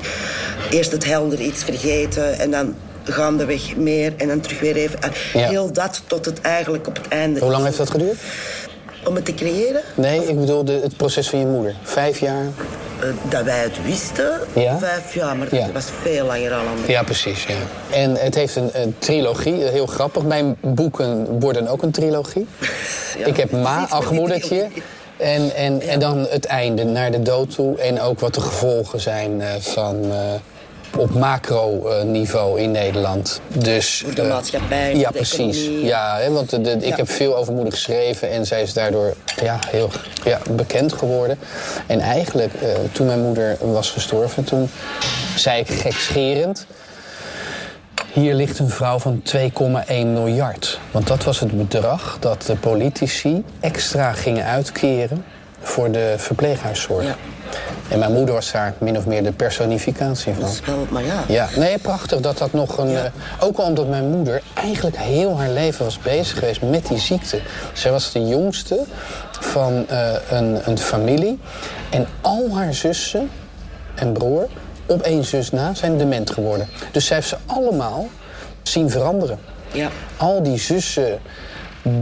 Eerst 0.70 0.92
het 0.92 1.04
helder 1.04 1.40
iets 1.40 1.64
vergeten 1.64 2.38
en 2.38 2.50
dan 2.50 2.74
gaandeweg 3.04 3.76
meer 3.76 4.12
en 4.16 4.28
dan 4.28 4.40
terug 4.40 4.60
weer 4.60 4.76
even. 4.76 5.02
En 5.02 5.12
Ja. 5.32 5.48
Heel 5.48 5.72
dat 5.72 6.02
tot 6.06 6.24
het 6.24 6.40
eigenlijk 6.40 6.86
op 6.86 6.96
het 6.96 7.08
einde. 7.08 7.40
Hoe 7.40 7.50
lang 7.50 7.64
heeft 7.64 7.76
dat 7.78 7.90
geduurd? 7.90 8.16
Om 9.04 9.14
het 9.14 9.24
te 9.24 9.34
creëren, 9.34 9.82
Nee, 9.94 10.26
ik 10.28 10.38
bedoel 10.40 10.64
de, 10.64 10.72
het 10.82 10.96
proces 10.96 11.28
van 11.28 11.38
je 11.38 11.46
moeder. 11.46 11.74
Vijf 11.82 12.18
jaar? 12.18 12.44
Eh, 13.02 13.08
dat 13.30 13.42
wij 13.44 13.58
het 13.58 13.82
wisten, 13.84 14.40
Ja? 14.52 14.78
vijf 14.78 15.14
jaar, 15.14 15.36
maar 15.36 15.54
Ja. 15.54 15.62
het 15.62 15.72
was 15.72 15.86
veel 16.02 16.26
langer 16.26 16.52
al 16.52 16.58
aan 16.58 16.76
Ja, 16.86 17.02
precies. 17.02 17.44
Ja. 17.44 17.54
En 17.96 18.14
het 18.16 18.34
heeft 18.34 18.56
een, 18.56 18.70
een 18.72 18.94
trilogie, 18.98 19.62
heel 19.64 19.86
grappig. 19.86 20.22
Mijn 20.22 20.56
boeken 20.60 21.40
worden 21.40 21.68
ook 21.68 21.82
een 21.82 21.90
trilogie. 21.90 22.46
Ja, 23.18 23.26
ik 23.26 23.36
heb 23.36 23.50
Ma, 23.50 23.86
Ach-moedertje. 23.88 24.68
En, 25.16 25.54
en, 25.54 25.80
en 25.80 26.00
dan 26.00 26.26
het 26.30 26.44
einde, 26.44 26.84
naar 26.84 27.10
de 27.10 27.22
dood 27.22 27.54
toe. 27.54 27.78
En 27.78 28.00
ook 28.00 28.20
wat 28.20 28.34
de 28.34 28.40
gevolgen 28.40 29.00
zijn 29.00 29.40
eh, 29.40 29.48
van... 29.60 30.12
eh, 30.92 30.98
op 30.98 31.14
macro-niveau 31.14 32.60
in 32.60 32.70
Nederland. 32.70 33.40
Dus, 33.48 34.04
de 34.14 34.22
eh, 34.22 34.28
maatschappij, 34.28 34.96
Ja, 34.96 35.08
de 35.10 35.14
precies. 35.16 35.60
economie. 35.62 35.84
Ja, 35.86 36.16
hè, 36.18 36.30
want 36.30 36.50
de, 36.50 36.60
de- 36.60 36.70
ik 36.70 36.84
Ja. 36.84 36.96
heb 36.96 37.10
veel 37.10 37.36
over 37.36 37.52
moeder 37.52 37.72
geschreven 37.72 38.30
en 38.30 38.46
zij 38.46 38.62
is 38.62 38.72
daardoor 38.72 39.14
ja, 39.42 39.58
heel 39.66 39.90
ja, 40.24 40.38
bekend 40.50 40.92
geworden. 40.92 41.38
En 41.86 42.00
eigenlijk, 42.00 42.54
eh, 42.54 42.68
toen 42.92 43.06
mijn 43.06 43.20
moeder 43.20 43.56
was 43.60 43.90
gestorven, 43.90 44.44
toen 44.44 44.70
zei 45.36 45.60
ik 45.60 45.68
gekscherend... 45.70 46.66
Hier 48.12 48.34
ligt 48.34 48.58
een 48.58 48.68
vrouw 48.70 48.98
van 48.98 49.22
2,1 49.22 50.12
miljard. 50.12 50.78
Want 50.90 51.06
dat 51.06 51.24
was 51.24 51.40
het 51.40 51.56
bedrag 51.58 52.16
dat 52.20 52.42
de 52.42 52.56
politici 52.56 53.44
extra 53.60 54.12
gingen 54.12 54.44
uitkeren 54.44 55.24
voor 55.60 55.90
de 55.90 56.14
verpleeghuiszorg. 56.16 57.04
Ja. 57.04 57.16
En 57.88 57.98
mijn 57.98 58.12
moeder 58.12 58.34
was 58.34 58.52
daar 58.52 58.74
min 58.78 58.96
of 58.96 59.06
meer 59.06 59.22
de 59.22 59.32
personificatie 59.32 60.32
van. 60.32 60.42
Dat 60.42 60.50
is 60.50 60.60
wel, 60.66 60.86
maar 60.90 61.04
ja. 61.04 61.24
Ja, 61.28 61.48
nee, 61.56 61.78
prachtig 61.78 62.20
dat 62.20 62.38
dat 62.38 62.52
nog 62.52 62.78
een... 62.78 62.88
Ja. 62.88 63.04
eh, 63.04 63.10
ook 63.40 63.56
al 63.58 63.64
omdat 63.64 63.88
mijn 63.88 64.10
moeder 64.10 64.42
eigenlijk 64.54 64.96
heel 64.96 65.38
haar 65.38 65.50
leven 65.50 65.84
was 65.84 65.98
bezig 65.98 66.38
geweest 66.38 66.62
met 66.62 66.86
die 66.86 66.98
ziekte. 66.98 67.40
Zij 67.72 67.90
was 67.90 68.12
de 68.12 68.26
jongste 68.26 68.84
van 69.30 69.88
eh, 69.88 70.12
een, 70.30 70.60
een 70.64 70.78
familie. 70.78 71.38
En 71.90 72.06
al 72.20 72.48
haar 72.54 72.74
zussen 72.74 73.30
en 73.94 74.12
broer, 74.12 74.46
op 74.86 75.02
één 75.02 75.24
zus 75.24 75.50
na, 75.50 75.74
zijn 75.74 75.98
dement 75.98 76.30
geworden. 76.30 76.68
Dus 76.92 77.06
zij 77.06 77.16
heeft 77.16 77.28
ze 77.28 77.36
allemaal 77.46 78.08
zien 78.62 78.90
veranderen. 78.90 79.38
Ja. 79.72 79.88
Al 80.16 80.42
die 80.42 80.58
zussen 80.58 81.18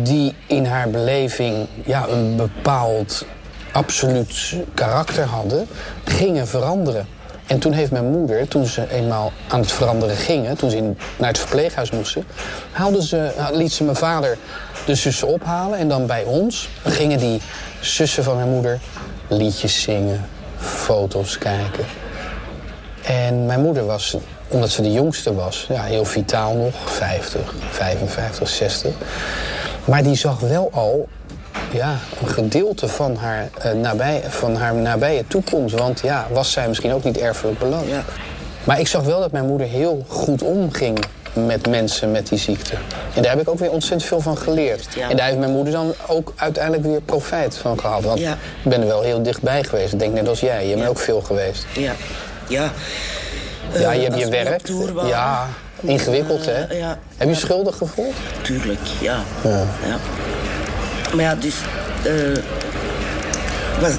die 0.02 0.34
in 0.46 0.64
haar 0.64 0.90
beleving 0.90 1.66
ja, 1.84 2.08
een 2.08 2.36
bepaald 2.36 3.24
absoluut 3.72 4.54
karakter 4.74 5.24
hadden, 5.24 5.66
gingen 6.04 6.48
veranderen. 6.48 7.06
En 7.46 7.58
toen 7.58 7.72
heeft 7.72 7.90
mijn 7.90 8.10
moeder, 8.10 8.48
toen 8.48 8.66
ze 8.66 8.90
eenmaal 8.90 9.32
aan 9.48 9.60
het 9.60 9.72
veranderen 9.72 10.16
gingen, 10.16 10.56
toen 10.56 10.70
ze 10.70 10.92
naar 11.18 11.28
het 11.28 11.38
verpleeghuis 11.38 11.90
moesten, 11.90 12.24
haalden 12.70 13.02
ze, 13.02 13.30
liet 13.52 13.72
ze 13.72 13.84
mijn 13.84 13.96
vader 13.96 14.38
de 14.86 14.94
zussen 14.94 15.28
ophalen 15.28 15.78
en 15.78 15.88
dan 15.88 16.06
bij 16.06 16.24
ons 16.24 16.68
gingen 16.84 17.18
die 17.18 17.40
zussen 17.80 18.24
van 18.24 18.36
mijn 18.36 18.48
moeder 18.48 18.78
liedjes 19.28 19.82
zingen, 19.82 20.24
foto's 20.58 21.38
kijken. 21.38 21.84
En 23.02 23.46
mijn 23.46 23.60
moeder 23.60 23.86
was, 23.86 24.16
omdat 24.48 24.70
ze 24.70 24.82
de 24.82 24.92
jongste 24.92 25.34
was, 25.34 25.66
ja, 25.68 25.82
heel 25.82 26.04
vitaal 26.04 26.54
nog, 26.54 26.74
50, 26.92 27.54
55, 27.70 28.48
60. 28.48 28.94
Maar 29.84 30.02
die 30.02 30.14
zag 30.14 30.40
wel 30.40 30.70
al 30.72 31.08
ja, 31.70 31.96
een 32.20 32.28
gedeelte 32.28 32.88
van 32.88 33.16
haar, 33.16 33.48
uh, 33.66 33.72
nabij, 33.72 34.22
van 34.28 34.56
haar 34.56 34.74
nabije 34.74 35.24
toekomst. 35.28 35.74
Want 35.78 36.00
ja, 36.00 36.26
was 36.32 36.52
zij 36.52 36.68
misschien 36.68 36.92
ook 36.92 37.04
niet 37.04 37.18
erfelijk 37.18 37.58
beloond. 37.58 37.88
Ja. 37.90 38.04
Maar 38.64 38.80
ik 38.80 38.88
zag 38.88 39.02
wel 39.02 39.20
dat 39.20 39.32
mijn 39.32 39.46
moeder 39.46 39.66
heel 39.66 40.04
goed 40.08 40.42
omging 40.42 40.98
met 41.32 41.68
mensen 41.68 42.10
met 42.10 42.28
die 42.28 42.38
ziekte. 42.38 42.74
En 43.14 43.22
daar 43.22 43.30
heb 43.30 43.40
ik 43.40 43.48
ook 43.48 43.58
weer 43.58 43.70
ontzettend 43.70 44.04
veel 44.08 44.20
van 44.20 44.36
geleerd. 44.38 44.86
Ja. 44.94 45.10
En 45.10 45.16
daar 45.16 45.26
heeft 45.26 45.38
mijn 45.38 45.52
moeder 45.52 45.72
dan 45.72 45.94
ook 46.06 46.32
uiteindelijk 46.36 46.84
weer 46.84 47.00
profijt 47.00 47.56
van 47.56 47.80
gehad. 47.80 48.02
Want 48.02 48.18
Ja. 48.20 48.32
ik 48.62 48.70
ben 48.70 48.80
er 48.80 48.86
wel 48.86 49.02
heel 49.02 49.22
dichtbij 49.22 49.64
geweest. 49.64 49.92
Ik 49.92 49.98
denk 49.98 50.14
net 50.14 50.28
als 50.28 50.40
jij. 50.40 50.66
Je 50.68 50.74
bent 50.76 50.88
ook 50.88 50.98
veel 50.98 51.20
geweest. 51.20 51.66
Ja. 51.72 51.92
Ja. 52.48 52.70
Ja, 53.72 53.78
Eh, 53.90 53.94
je 53.94 54.00
hebt 54.00 54.12
als 54.14 54.22
je 54.22 54.28
werk. 54.28 54.60
Ja, 55.08 55.46
ingewikkeld 55.80 56.46
hè. 56.46 56.52
eh. 56.64 56.86
Heb 57.16 57.28
je 57.28 57.34
schuldig 57.34 57.76
gevoeld? 57.76 58.14
Tuurlijk, 58.42 58.80
ja. 59.00 59.18
Ja. 59.44 59.64
Maar 61.14 61.24
ja, 61.24 61.34
dus... 61.34 61.54
eh 62.04 62.42
was 63.80 63.92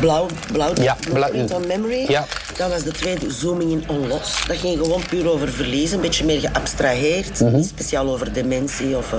blauw, 0.00 0.26
blauw, 0.52 0.70
Ja, 0.80 0.96
Blueprint 1.10 1.46
blauw- 1.46 1.60
on 1.60 1.66
Memory. 1.66 2.04
Ja. 2.08 2.26
Dat 2.56 2.70
was 2.70 2.82
de 2.82 2.90
tweede, 2.90 3.30
Zooming 3.32 3.70
in 3.70 3.84
on 3.86 4.08
Loss. 4.08 4.46
Dat 4.46 4.56
ging 4.56 4.78
gewoon 4.78 5.02
puur 5.08 5.30
over 5.30 5.48
verliezen, 5.52 5.96
een 5.96 6.02
beetje 6.02 6.24
meer 6.24 6.40
geabstraheerd. 6.40 7.40
Mhm. 7.40 7.54
Niet 7.56 7.66
speciaal 7.66 8.08
over 8.10 8.32
dementie 8.32 8.96
of 8.96 9.12
eh, 9.12 9.18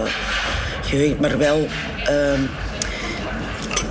geheugen, 0.81 1.17
maar 1.21 1.37
wel 1.37 1.67
ehm, 2.05 2.41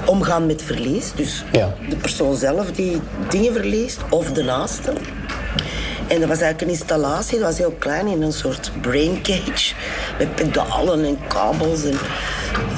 omgaan 0.05 0.47
met 0.47 0.63
verlies. 0.63 1.13
Dus 1.15 1.45
Ja. 1.53 1.75
de 1.89 1.97
persoon 1.97 2.37
zelf 2.37 2.71
die 2.71 3.01
dingen 3.29 3.53
verliest 3.53 3.99
of 4.11 4.33
de 4.33 4.43
naaste. 4.43 4.93
En 6.07 6.21
dat 6.21 6.29
was 6.29 6.41
eigenlijk 6.41 6.61
een 6.61 6.69
installatie, 6.79 7.39
dat 7.39 7.49
was 7.49 7.59
heel 7.59 7.77
klein, 7.79 8.07
in 8.07 8.23
een 8.23 8.33
soort 8.33 8.71
brain 8.81 9.23
cage. 9.23 9.75
Met 10.19 10.35
pedalen 10.35 11.05
en 11.05 11.19
kabels 11.27 11.85
en, 11.85 11.99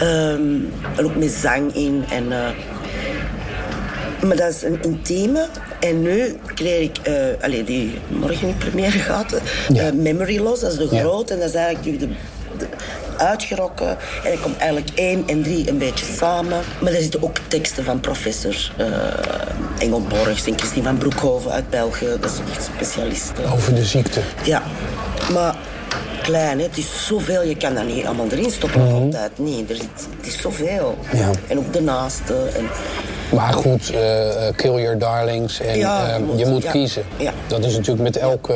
ehm, 0.01 0.55
en 0.97 1.05
ook 1.05 1.17
met 1.17 1.31
zang 1.31 1.75
in. 1.75 2.05
En, 2.11 2.33
eh, 2.33 2.49
maar 4.27 4.37
dat 4.37 4.49
is 4.55 4.63
een 4.63 4.79
intieme. 4.83 5.47
En 5.81 6.03
nu 6.03 6.37
kreeg 6.55 6.81
ik, 6.89 6.99
allee, 7.43 7.65
die 7.65 7.99
morgen 8.09 8.49
in 8.49 8.57
première 8.57 8.99
gaat, 8.99 9.33
eh, 9.33 9.41
Ja. 9.73 9.91
Memory 9.95 10.39
Loss, 10.41 10.61
dat 10.61 10.73
is 10.73 10.79
de 10.79 10.89
Ja. 10.97 11.01
grote. 11.01 11.33
En 11.33 11.39
dat 11.41 11.49
is 11.49 11.55
eigenlijk 11.55 12.01
de, 12.01 12.09
de- 12.59 12.67
uitgerokken. 13.17 13.89
En 14.25 14.31
dan 14.33 14.41
komt 14.41 14.57
eigenlijk 14.57 14.91
één 14.95 15.23
en 15.27 15.43
drie 15.43 15.69
een 15.69 15.79
beetje 15.79 16.05
samen. 16.17 16.61
Maar 16.81 16.93
daar 16.93 17.01
zitten 17.01 17.23
ook 17.23 17.37
teksten 17.49 17.85
van 17.85 18.01
professor 18.01 18.73
eh 18.77 18.87
Engelborgs 19.79 20.47
en 20.47 20.59
Christine 20.59 20.85
van 20.85 20.97
Broekhoven 20.99 21.51
uit 21.51 21.71
België. 21.71 22.07
Dat 22.21 22.31
zijn 22.31 22.47
echt 22.51 22.65
specialisten. 22.75 23.45
Over 23.53 23.75
de 23.75 23.85
ziekte. 23.85 24.21
Ja, 24.45 24.63
maar 25.33 25.55
klein, 26.23 26.59
hè? 26.59 26.65
het 26.65 26.77
is 26.77 27.07
zoveel. 27.07 27.43
Je 27.43 27.57
kan 27.57 27.75
dat 27.75 27.85
niet 27.87 28.05
allemaal 28.07 28.27
erin 28.31 28.51
stoppen 28.51 28.81
nog 28.85 28.93
altijd. 28.93 29.31
Nee, 29.39 29.65
er 29.69 29.75
zit, 29.77 29.89
het 30.19 30.27
is 30.27 30.41
zoveel. 30.41 30.99
Ja. 31.13 31.31
En 31.49 31.59
ook 31.59 31.73
de 31.73 31.81
naaste. 31.83 32.35
En, 32.57 32.69
Maar 33.37 33.53
goed, 33.53 33.91
eh, 33.91 34.49
eh, 34.49 34.55
kill 34.57 34.81
your 34.81 34.99
darlings. 34.99 35.61
En 35.61 35.79
Ja, 35.79 36.07
eh, 36.09 36.17
je 36.19 36.25
moet- 36.25 36.39
je 36.39 36.47
moet 36.47 36.63
ja. 36.63 36.71
kiezen. 36.71 37.03
Ja. 37.17 37.33
Dat 37.47 37.65
is 37.65 37.73
natuurlijk 37.77 38.03
met 38.03 38.17
elke 38.17 38.55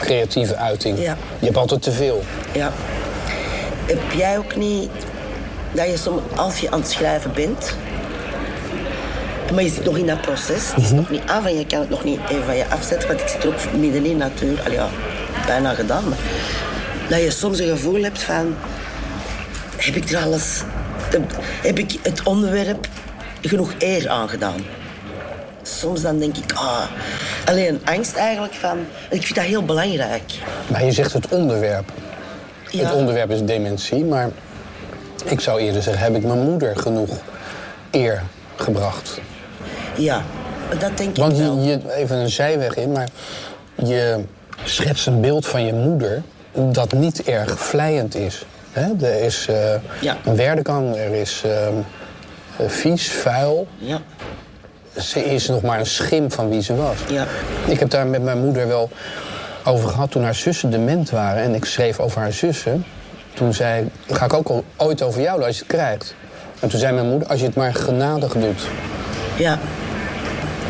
creatieve 0.00 0.56
uiting. 0.56 0.98
Ja. 0.98 1.16
Je 1.38 1.44
hebt 1.44 1.56
altijd 1.56 1.82
te 1.82 1.92
veel. 1.92 2.22
ja. 2.52 2.72
Heb 3.86 4.00
jij 4.16 4.38
ook 4.38 4.56
niet 4.56 4.90
dat 5.72 5.86
je 5.86 5.96
soms, 5.96 6.20
als 6.36 6.58
je 6.58 6.70
aan 6.70 6.80
het 6.80 6.90
schrijven 6.90 7.32
bent, 7.34 7.74
maar 9.54 9.62
je 9.62 9.70
zit 9.70 9.84
nog 9.84 9.96
in 9.96 10.06
dat 10.06 10.20
proces, 10.20 10.74
het 10.74 10.84
is 10.84 10.90
nog 10.90 11.10
niet 11.10 11.22
af 11.26 11.46
en 11.46 11.58
je 11.58 11.66
kan 11.66 11.80
het 11.80 11.88
nog 11.90 12.04
niet 12.04 12.20
even 12.30 12.44
van 12.44 12.56
je 12.56 12.64
afzetten, 12.68 13.08
want 13.08 13.20
ik 13.20 13.28
zit 13.28 13.42
er 13.44 13.48
ook 13.48 13.78
middenin 13.80 14.16
natuurlijk, 14.16 14.66
al 14.66 14.72
ja, 14.72 14.88
bijna 15.46 15.74
gedaan, 15.74 16.08
maar 16.08 16.18
dat 17.08 17.20
je 17.20 17.30
soms 17.30 17.58
een 17.58 17.68
gevoel 17.68 18.02
hebt 18.02 18.22
van, 18.22 18.54
heb 19.76 19.94
ik 19.94 20.10
er 20.10 20.18
alles, 20.18 20.62
heb, 21.62 21.78
ik 21.78 21.98
het 22.02 22.22
onderwerp 22.22 22.88
genoeg 23.40 23.72
eer 23.78 24.08
aangedaan? 24.08 24.64
Soms 25.62 26.02
dan 26.02 26.18
denk 26.18 26.36
ik, 26.36 26.52
ah, 26.52 26.84
alleen 27.44 27.80
angst 27.84 28.16
eigenlijk 28.16 28.54
van, 28.54 28.78
ik 29.10 29.22
vind 29.22 29.34
dat 29.34 29.44
heel 29.44 29.64
belangrijk. 29.64 30.32
Maar 30.66 30.84
je 30.84 30.92
zegt 30.92 31.12
het 31.12 31.28
onderwerp. 31.28 31.92
Ja. 32.70 32.84
Het 32.84 32.94
onderwerp 32.94 33.30
is 33.30 33.42
dementie, 33.42 34.04
maar 34.04 34.30
ik 35.24 35.40
zou 35.40 35.60
eerder 35.60 35.82
zeggen, 35.82 36.02
heb 36.02 36.14
ik 36.14 36.24
mijn 36.24 36.42
moeder 36.42 36.76
genoeg 36.76 37.18
eer 37.90 38.22
gebracht? 38.56 39.20
Ja, 39.96 40.24
dat 40.78 40.96
denk 40.96 41.16
Want 41.16 41.32
ik 41.32 41.38
wel. 41.38 41.58
je, 41.58 41.70
je, 41.70 41.94
even 41.94 42.16
een 42.16 42.30
zijweg 42.30 42.74
in, 42.74 42.92
maar 42.92 43.08
je 43.74 44.24
schetst 44.64 45.06
een 45.06 45.20
beeld 45.20 45.46
van 45.46 45.64
je 45.64 45.72
moeder 45.72 46.22
dat 46.52 46.92
niet 46.92 47.22
erg 47.22 47.58
vlijend 47.60 48.14
is. 48.14 48.46
Hè? 48.72 49.06
Er 49.06 49.22
is 49.24 49.46
eh, 49.48 49.74
Ja. 50.00 50.16
een 50.24 50.36
werdegang, 50.36 50.96
er 50.96 51.14
is 51.14 51.42
eh, 51.44 51.68
vies, 52.68 53.08
vuil. 53.12 53.66
Ja, 53.78 54.00
Ze 55.00 55.24
is 55.24 55.48
nog 55.48 55.62
maar 55.62 55.78
een 55.78 55.86
schim 55.86 56.30
van 56.30 56.48
wie 56.48 56.62
ze 56.62 56.74
was. 56.76 56.96
ja, 57.08 57.26
Ik 57.66 57.78
heb 57.78 57.90
daar 57.90 58.06
met 58.06 58.22
mijn 58.22 58.38
moeder 58.38 58.68
wel 58.68 58.90
over 59.64 59.88
gehad 59.88 60.10
toen 60.10 60.22
haar 60.22 60.34
zussen 60.34 60.70
dement 60.70 61.10
waren. 61.10 61.42
En 61.42 61.54
ik 61.54 61.64
schreef 61.64 62.00
over 62.00 62.20
haar 62.20 62.32
zussen. 62.32 62.84
Toen 63.34 63.54
zei 63.54 63.88
ga 64.10 64.24
ik 64.24 64.32
ook 64.32 64.48
al 64.48 64.64
ooit 64.76 65.02
over 65.02 65.20
jou 65.20 65.42
als 65.44 65.54
je 65.58 65.62
het 65.62 65.72
krijgt. 65.72 66.14
En 66.60 66.68
toen 66.68 66.78
zei 66.80 66.94
mijn 66.94 67.08
moeder, 67.08 67.28
als 67.28 67.40
je 67.40 67.46
het 67.46 67.54
maar 67.54 67.74
genadig 67.74 68.32
doet. 68.32 68.62
ja. 69.36 69.58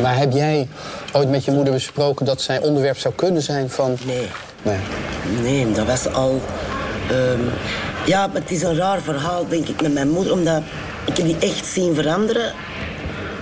Maar 0.01 0.17
heb 0.17 0.31
jij 0.31 0.67
ooit 1.11 1.29
met 1.29 1.45
je 1.45 1.51
moeder 1.51 1.73
besproken 1.73 2.25
dat 2.25 2.41
zij 2.41 2.59
onderwerp 2.59 2.97
zou 2.97 3.13
kunnen 3.13 3.41
zijn 3.41 3.69
van... 3.69 3.97
Nee, 4.05 4.27
Nee. 4.63 4.77
nee, 5.41 5.71
dat 5.71 5.85
was 5.85 6.07
al... 6.13 6.41
ehm, 7.09 7.39
ja, 8.05 8.29
het 8.33 8.51
is 8.51 8.61
een 8.61 8.75
raar 8.77 9.01
verhaal, 9.01 9.47
denk 9.47 9.67
ik, 9.67 9.81
met 9.81 9.93
mijn 9.93 10.09
moeder. 10.09 10.33
Omdat 10.33 10.61
ik 11.05 11.17
heb 11.17 11.25
die 11.25 11.37
echt 11.39 11.65
zien 11.65 11.95
veranderen 11.95 12.53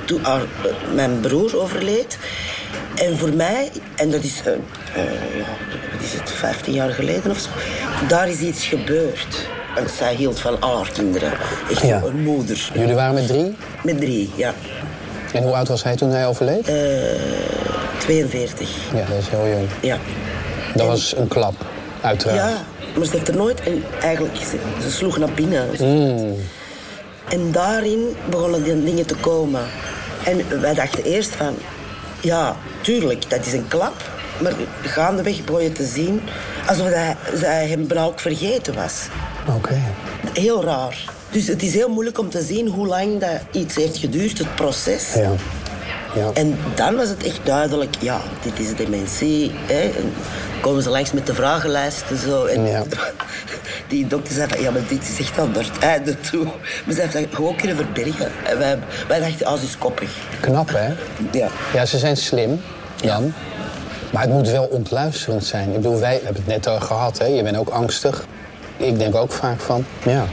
toen 0.06 0.24
haar, 0.24 0.42
eh, 0.42 0.94
mijn 0.94 1.20
broer 1.20 1.62
overleed. 1.62 2.18
En 2.96 3.18
voor 3.18 3.34
mij, 3.34 3.70
en 3.96 4.10
dat 4.12 4.24
is, 4.24 4.42
eh, 4.46 4.52
eh, 4.54 4.58
ja, 5.38 5.46
wat 5.94 6.02
is 6.04 6.14
het, 6.14 6.32
15 6.32 6.74
jaar 6.74 6.90
geleden 6.90 7.32
of 7.32 7.38
zo... 7.40 7.50
Daar 8.08 8.30
is 8.30 8.40
iets 8.40 8.66
gebeurd. 8.66 9.48
Want 9.76 9.92
zij 9.92 10.16
hield 10.16 10.40
van 10.40 10.62
al 10.62 10.78
haar 10.78 10.92
kinderen. 10.92 11.32
Echt 11.70 11.82
Ja. 11.82 12.02
een 12.06 12.24
moeder. 12.24 12.70
Jullie 12.74 12.96
waren 12.96 13.14
met 13.14 13.28
drie? 13.28 13.56
Met 13.84 13.98
drie, 14.00 14.30
ja. 14.36 14.54
En 15.34 15.44
hoe 15.44 15.54
oud 15.56 15.68
was 15.68 15.84
hij 15.84 15.96
toen 15.96 16.10
hij 16.10 16.28
overleed? 16.28 16.68
Eh, 16.68 16.76
42, 17.98 18.70
Ja, 18.94 19.06
dat 19.10 19.18
is 19.18 19.28
heel 19.30 19.48
jong. 19.48 19.68
ja. 19.82 19.98
Dat 20.76 20.88
was 20.88 21.16
een 21.16 21.28
klap, 21.28 21.54
uiteraard. 22.02 22.40
Ja, 22.40 22.64
maar 22.98 23.06
ze 23.06 23.12
heeft 23.12 23.28
er 23.28 23.36
nooit... 23.36 23.62
En 23.62 23.84
eigenlijk, 24.02 24.36
ze, 24.36 24.58
ze 24.82 24.92
sloeg 24.92 25.18
naar 25.18 25.32
binnen. 25.32 25.70
En 27.30 27.52
daarin 27.52 28.16
begonnen 28.30 28.64
die 28.64 28.84
dingen 28.84 29.06
te 29.06 29.16
komen. 29.16 29.62
En 30.26 30.62
wij 30.62 30.74
dachten 30.74 31.04
eerst 31.04 31.30
van... 31.30 31.56
Ja, 32.22 32.56
tuurlijk, 32.82 33.30
dat 33.30 33.46
is 33.46 33.54
een 33.54 33.68
klap. 33.68 34.10
Maar 34.42 34.54
gaandeweg 34.82 35.44
begon 35.44 35.64
je 35.64 35.72
te 35.72 35.86
zien... 35.86 36.22
Alsof 36.68 36.88
hij, 36.88 37.16
zij 37.34 37.68
hem 37.68 37.88
bijna 37.88 38.04
ook 38.04 38.20
vergeten 38.20 38.76
was. 38.76 39.08
Oké. 39.56 39.82
Heel 40.34 40.64
raar. 40.64 41.04
Dus 41.30 41.48
het 41.48 41.64
is 41.64 41.74
heel 41.74 41.90
moeilijk 41.90 42.20
om 42.20 42.30
te 42.30 42.42
zien 42.42 42.68
hoe 42.68 42.88
lang 42.88 43.20
dat 43.20 43.40
iets 43.52 43.76
heeft 43.76 43.98
geduurd, 43.98 44.38
het 44.38 44.56
proces. 44.56 45.14
Ja. 45.14 45.32
ja. 46.16 46.30
En 46.34 46.58
dan 46.76 46.96
was 46.96 47.10
het 47.10 47.24
echt 47.24 47.40
duidelijk, 47.44 47.96
ja, 48.00 48.22
dit 48.42 48.60
is 48.60 48.76
dementie. 48.76 49.52
Hè. 49.54 49.92
En 50.62 50.68
komen 50.68 50.84
ze 50.84 50.90
langs 50.90 51.12
met 51.12 51.28
de 51.28 51.34
vragenlijst 51.34 52.04
en 52.10 52.18
zo. 52.18 52.46
En 52.46 52.66
Ja. 52.66 52.84
Die 53.88 54.08
dokter 54.08 54.34
zei 54.34 54.48
van, 54.48 54.62
ja, 54.62 54.72
maar 54.72 54.82
dit 54.88 55.02
is 55.10 55.20
echt 55.20 55.40
al 55.40 55.48
naar 55.48 55.64
het 55.64 55.84
einde 55.84 56.20
toe. 56.20 56.44
Maar 56.86 56.96
ze 56.96 57.02
heeft 57.02 57.14
dat 57.14 57.24
gewoon 57.32 57.56
kunnen 57.56 57.76
verbergen. 57.76 58.32
En 58.46 58.58
wij, 58.58 58.80
wij 59.08 59.20
dachten, 59.20 59.46
ah, 59.46 59.58
ze 59.58 59.66
is 59.66 59.78
koppig. 59.78 60.10
Knap, 60.40 60.70
hè? 60.70 60.88
Ja. 61.32 61.48
Ja, 61.74 61.86
ze 61.86 61.98
zijn 61.98 62.18
slim, 62.18 62.62
Jan. 62.96 63.34
Maar 64.12 64.22
het 64.22 64.32
moet 64.32 64.50
wel 64.50 64.64
ontluisterend 64.64 65.46
zijn. 65.46 65.68
Ik 65.68 65.76
bedoel, 65.76 66.00
wij 66.00 66.14
hebben 66.24 66.44
het 66.46 66.48
net 66.48 66.68
al 66.68 66.80
gehad, 66.80 67.18
hè? 67.18 67.26
Je 67.26 67.44
bent 67.44 67.58
ook 67.58 67.70
angstig. 67.70 68.26
Ik 68.78 68.98
denk 69.00 69.16
ook 69.16 69.32
vaak 69.32 69.60
van, 69.60 69.86
ja, 70.04 70.26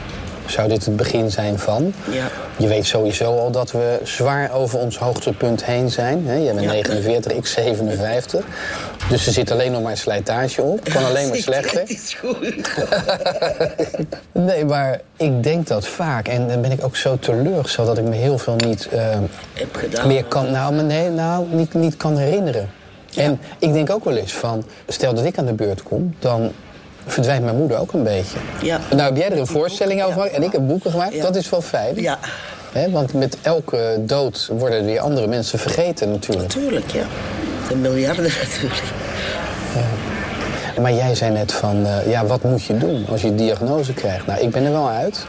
zou 0.45 0.67
dit 0.67 0.85
het 0.85 0.95
begin 0.95 1.31
zijn 1.31 1.59
van? 1.59 1.93
Ja. 2.11 2.27
Je 2.57 2.67
weet 2.67 2.85
sowieso 2.85 3.37
al 3.37 3.51
dat 3.51 3.71
we 3.71 3.99
zwaar 4.03 4.51
over 4.53 4.79
ons 4.79 4.97
hoogtepunt 4.97 5.65
heen 5.65 5.89
zijn. 5.89 6.27
Hè? 6.27 6.35
Jij 6.35 6.53
bent 6.53 6.65
Ja. 6.65 6.71
49, 6.71 7.31
ik 7.31 7.45
57. 7.45 8.45
Dus 9.09 9.27
er 9.27 9.33
zit 9.33 9.51
alleen 9.51 9.71
nog 9.71 9.81
maar 9.83 9.97
slijtage 9.97 10.61
op. 10.61 10.83
Kan 10.83 11.05
alleen 11.05 11.27
maar 11.27 11.37
slechter. 11.37 11.79
Het 11.79 11.89
is 11.89 12.17
goed. 12.19 12.69
Nee, 14.31 14.65
maar 14.65 15.01
ik 15.17 15.43
denk 15.43 15.67
dat 15.67 15.87
vaak. 15.87 16.27
En 16.27 16.47
dan 16.47 16.61
ben 16.61 16.71
ik 16.71 16.83
ook 16.83 16.95
zo 16.95 17.17
teleurgesteld 17.19 17.87
dat 17.87 17.97
ik 17.97 18.03
me 18.03 18.15
heel 18.15 18.37
veel 18.37 18.55
niet 18.55 18.87
eh, 18.91 19.17
Heb 19.53 19.75
gedaan. 19.75 20.07
meer 20.07 20.23
kan... 20.23 20.51
Nou, 20.51 20.73
maar 20.73 20.83
nee, 20.83 21.09
nou 21.09 21.45
niet, 21.49 21.73
niet 21.73 21.97
kan 21.97 22.17
herinneren. 22.17 22.69
En 23.15 23.39
ik 23.59 23.73
denk 23.73 23.89
ook 23.89 24.03
wel 24.03 24.15
eens 24.15 24.33
van... 24.33 24.63
Stel 24.87 25.13
dat 25.13 25.25
ik 25.25 25.37
aan 25.37 25.45
de 25.45 25.53
beurt 25.53 25.83
kom, 25.83 26.15
dan 26.19 26.51
verdwijnt 27.05 27.43
mijn 27.43 27.57
moeder 27.57 27.77
ook 27.77 27.93
een 27.93 28.03
beetje. 28.03 28.37
Ja. 28.61 28.79
Nou 28.89 29.01
heb 29.01 29.17
jij 29.17 29.31
er 29.31 29.39
een 29.39 29.47
voorstelling 29.47 30.01
over 30.01 30.13
gemaakt 30.13 30.33
en 30.33 30.43
ik 30.43 30.51
heb 30.51 30.67
boeken 30.67 30.91
gemaakt. 30.91 31.13
Ja. 31.13 31.21
Dat 31.21 31.35
is 31.35 31.49
wel 31.49 31.61
fijn. 31.61 32.01
Ja, 32.01 32.19
want 32.89 33.13
met 33.13 33.37
elke 33.41 33.97
dood 33.99 34.49
worden 34.51 34.85
weer 34.85 34.99
andere 34.99 35.27
mensen 35.27 35.59
vergeten 35.59 36.09
natuurlijk. 36.11 36.47
natuurlijk, 36.55 36.91
ja. 36.91 37.03
De 37.69 37.75
miljarden 37.75 38.23
natuurlijk. 38.43 38.81
Maar 40.81 40.93
jij 40.93 41.15
zei 41.15 41.31
net 41.31 41.51
van, 41.53 41.85
eh, 41.85 42.09
ja, 42.11 42.25
wat 42.25 42.43
moet 42.43 42.63
je 42.63 42.77
doen 42.77 43.05
als 43.09 43.21
je 43.21 43.35
diagnose 43.35 43.93
krijgt? 43.93 44.25
Nou, 44.27 44.39
ik 44.39 44.49
ben 44.51 44.65
er 44.65 44.71
wel 44.71 44.89
uit. 44.89 45.25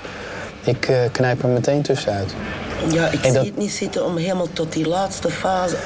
Ik 0.64 0.88
eh, 0.88 0.96
knijp 1.12 1.42
er 1.42 1.48
meteen 1.48 1.82
tussenuit. 1.82 2.34
Ja, 2.92 3.06
ik 3.06 3.12
En 3.12 3.20
zie 3.22 3.32
dat- 3.32 3.44
het 3.44 3.56
niet 3.56 3.72
zitten 3.72 4.04
om 4.04 4.16
helemaal 4.16 4.48
tot 4.52 4.72
die 4.72 4.88
laatste 4.88 5.30
fase... 5.30 5.76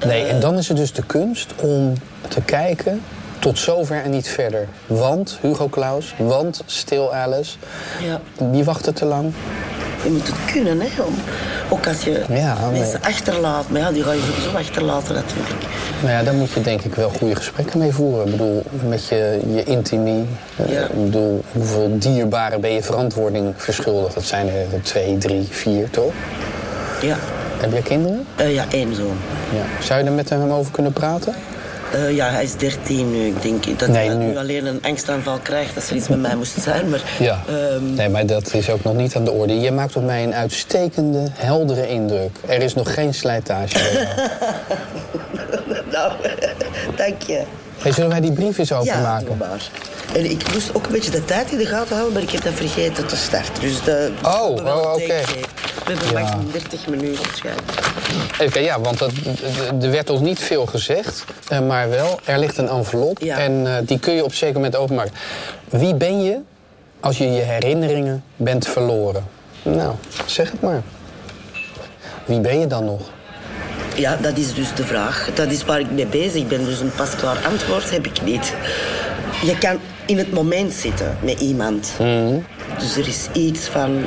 eh, 0.00 0.06
Nee, 0.08 0.24
en 0.24 0.40
dan 0.40 0.58
is 0.58 0.68
het 0.68 0.76
dus 0.76 0.92
de 0.92 1.02
kunst 1.06 1.54
om 1.62 1.92
te 2.28 2.40
kijken 2.40 3.00
tot 3.38 3.58
zover 3.58 4.02
en 4.02 4.10
niet 4.10 4.28
verder. 4.28 4.68
Want 4.86 5.38
Hugo 5.40 5.68
Claus, 5.68 6.14
want 6.18 6.62
Stil 6.66 7.14
Alice, 7.14 7.56
Ja, 8.06 8.20
die 8.50 8.64
wachten 8.64 8.94
te 8.94 9.04
lang. 9.04 9.32
je 10.04 10.10
moet 10.10 10.26
het 10.26 10.52
kunnen, 10.52 10.80
hè. 10.80 11.02
Om, 11.02 11.14
ook 11.68 11.86
als 11.86 12.00
je 12.04 12.22
Ja, 12.28 12.56
mensen 12.72 13.02
achterlaat. 13.02 13.68
Maar 13.68 13.80
ja, 13.80 13.92
die 13.92 14.02
ga 14.02 14.12
je 14.12 14.20
sowieso 14.20 14.56
achterlaten 14.56 15.14
natuurlijk. 15.14 15.54
Nou 16.00 16.12
ja, 16.14 16.22
daar 16.22 16.34
moet 16.34 16.50
je 16.52 16.60
denk 16.60 16.80
ik 16.82 16.94
wel 16.94 17.08
goede 17.10 17.34
gesprekken 17.36 17.78
mee 17.78 17.92
voeren. 17.92 18.24
Ik 18.24 18.30
bedoel, 18.30 18.62
met 18.88 19.06
je, 19.06 19.40
je 19.54 19.62
intimie. 19.64 20.24
Eh, 20.56 20.72
Ja. 20.72 20.82
Ik 20.82 21.04
bedoel, 21.04 21.44
hoeveel 21.52 21.98
dierbaren 21.98 22.60
ben 22.60 22.70
je 22.72 22.82
verantwoording 22.82 23.52
verschuldigd? 23.56 24.14
Dat 24.14 24.24
zijn 24.24 24.48
er 24.48 24.82
twee, 24.82 25.18
drie, 25.18 25.46
vier, 25.50 25.90
toch? 25.90 26.12
Ja, 27.00 27.16
Heb 27.60 27.72
je 27.72 27.82
kinderen? 27.82 28.26
Eh, 28.36 28.54
ja 28.54 28.64
één 28.70 28.94
zoon. 28.94 29.16
Ja. 29.54 29.82
Zou 29.84 30.00
je 30.00 30.06
er 30.06 30.12
met 30.12 30.28
hem 30.30 30.50
over 30.50 30.72
kunnen 30.72 30.92
praten? 30.92 31.34
Eh, 31.94 32.14
ja, 32.16 32.30
hij 32.30 32.42
is 32.42 32.54
13 32.56 33.10
nu. 33.10 33.26
Ik 33.26 33.42
denk 33.42 33.78
dat 33.78 33.88
Nee, 33.88 34.06
hij 34.08 34.16
nu- 34.16 34.24
nu 34.26 34.36
alleen 34.38 34.66
een 34.66 34.82
angstaanval 34.82 35.38
krijgt 35.38 35.76
als 35.76 35.90
er 35.90 35.96
iets 35.96 36.08
met 36.08 36.20
mij 36.20 36.36
moest 36.36 36.60
zijn. 36.62 36.88
Maar 36.88 37.02
Ja. 37.18 37.42
ehm, 37.48 37.94
Nee, 37.94 38.08
maar 38.08 38.26
dat 38.26 38.54
is 38.54 38.70
ook 38.70 38.84
nog 38.84 38.94
niet 38.94 39.16
aan 39.16 39.24
de 39.24 39.30
orde. 39.30 39.60
Je 39.60 39.70
maakt 39.72 39.96
op 39.96 40.04
mij 40.04 40.22
een 40.24 40.34
uitstekende, 40.34 41.26
heldere 41.32 41.88
indruk. 41.88 42.30
Er 42.46 42.62
is 42.62 42.74
nog 42.74 42.94
geen 42.94 43.14
slijtage. 43.14 43.78
nou, 45.92 46.12
dank 46.96 47.22
je. 47.22 47.42
hey, 47.78 47.92
zullen 47.92 48.10
wij 48.10 48.20
die 48.20 48.32
brief 48.32 48.58
eens 48.58 48.68
Ja, 48.68 48.76
openmaken? 48.76 49.36
maar. 49.36 49.68
En 50.14 50.30
ik 50.30 50.52
moest 50.52 50.74
ook 50.74 50.86
een 50.86 50.92
beetje 50.92 51.10
de 51.10 51.24
tijd 51.24 51.50
in 51.52 51.58
de 51.58 51.66
gaten 51.66 51.92
houden, 51.94 52.12
maar 52.14 52.22
ik 52.22 52.30
heb 52.30 52.42
dat 52.42 52.52
vergeten 52.52 53.06
te 53.06 53.16
starten. 53.16 53.60
Dus 53.60 53.82
de, 53.82 54.10
Oh, 54.24 54.50
oh, 54.66 54.92
oké. 54.94 55.14
We 55.84 55.92
hebben 55.92 56.08
Ja. 56.12 56.20
maximum 56.20 56.50
30 56.52 56.86
minuten 56.86 57.24
waarschijnlijk. 57.24 57.70
Even, 58.38 58.62
ja, 58.62 58.80
want 58.80 58.98
dat, 58.98 59.10
er 59.82 59.90
werd 59.90 60.10
ons 60.10 60.20
niet 60.20 60.38
veel 60.38 60.66
gezegd, 60.66 61.24
eh, 61.48 61.60
maar 61.60 61.90
wel, 61.90 62.20
er 62.24 62.38
ligt 62.38 62.58
een 62.58 62.68
envelop 62.68 63.18
Ja. 63.18 63.38
en 63.38 63.66
eh, 63.66 63.72
die 63.86 63.98
kun 63.98 64.14
je 64.14 64.24
op 64.24 64.30
een 64.30 64.36
zeker 64.36 64.54
moment 64.54 64.76
openmaken. 64.76 65.12
Wie 65.68 65.94
ben 65.94 66.22
je 66.22 66.38
als 67.00 67.18
je 67.18 67.30
je 67.32 67.40
herinneringen 67.40 68.24
bent 68.36 68.68
verloren? 68.68 69.24
Nou, 69.62 69.94
zeg 70.26 70.50
het 70.50 70.60
maar. 70.60 70.82
Wie 72.24 72.40
ben 72.40 72.60
je 72.60 72.66
dan 72.66 72.84
nog? 72.84 73.00
Ja, 73.96 74.16
dat 74.16 74.36
is 74.36 74.54
dus 74.54 74.74
de 74.74 74.84
vraag. 74.84 75.30
Dat 75.34 75.50
is 75.50 75.64
waar 75.64 75.80
ik 75.80 75.90
mee 75.90 76.06
bezig 76.06 76.46
ben. 76.46 76.64
Dus 76.64 76.80
een 76.80 76.92
pasklaar 76.96 77.36
antwoord 77.46 77.90
heb 77.90 78.06
ik 78.06 78.22
niet. 78.22 78.54
Je 79.42 79.58
kan 79.58 79.78
in 80.06 80.18
het 80.18 80.32
moment 80.32 80.72
zitten 80.72 81.16
met 81.22 81.40
iemand. 81.40 81.92
Dus 82.78 82.96
er 82.96 83.08
is 83.08 83.28
iets 83.32 83.66
van... 83.66 84.04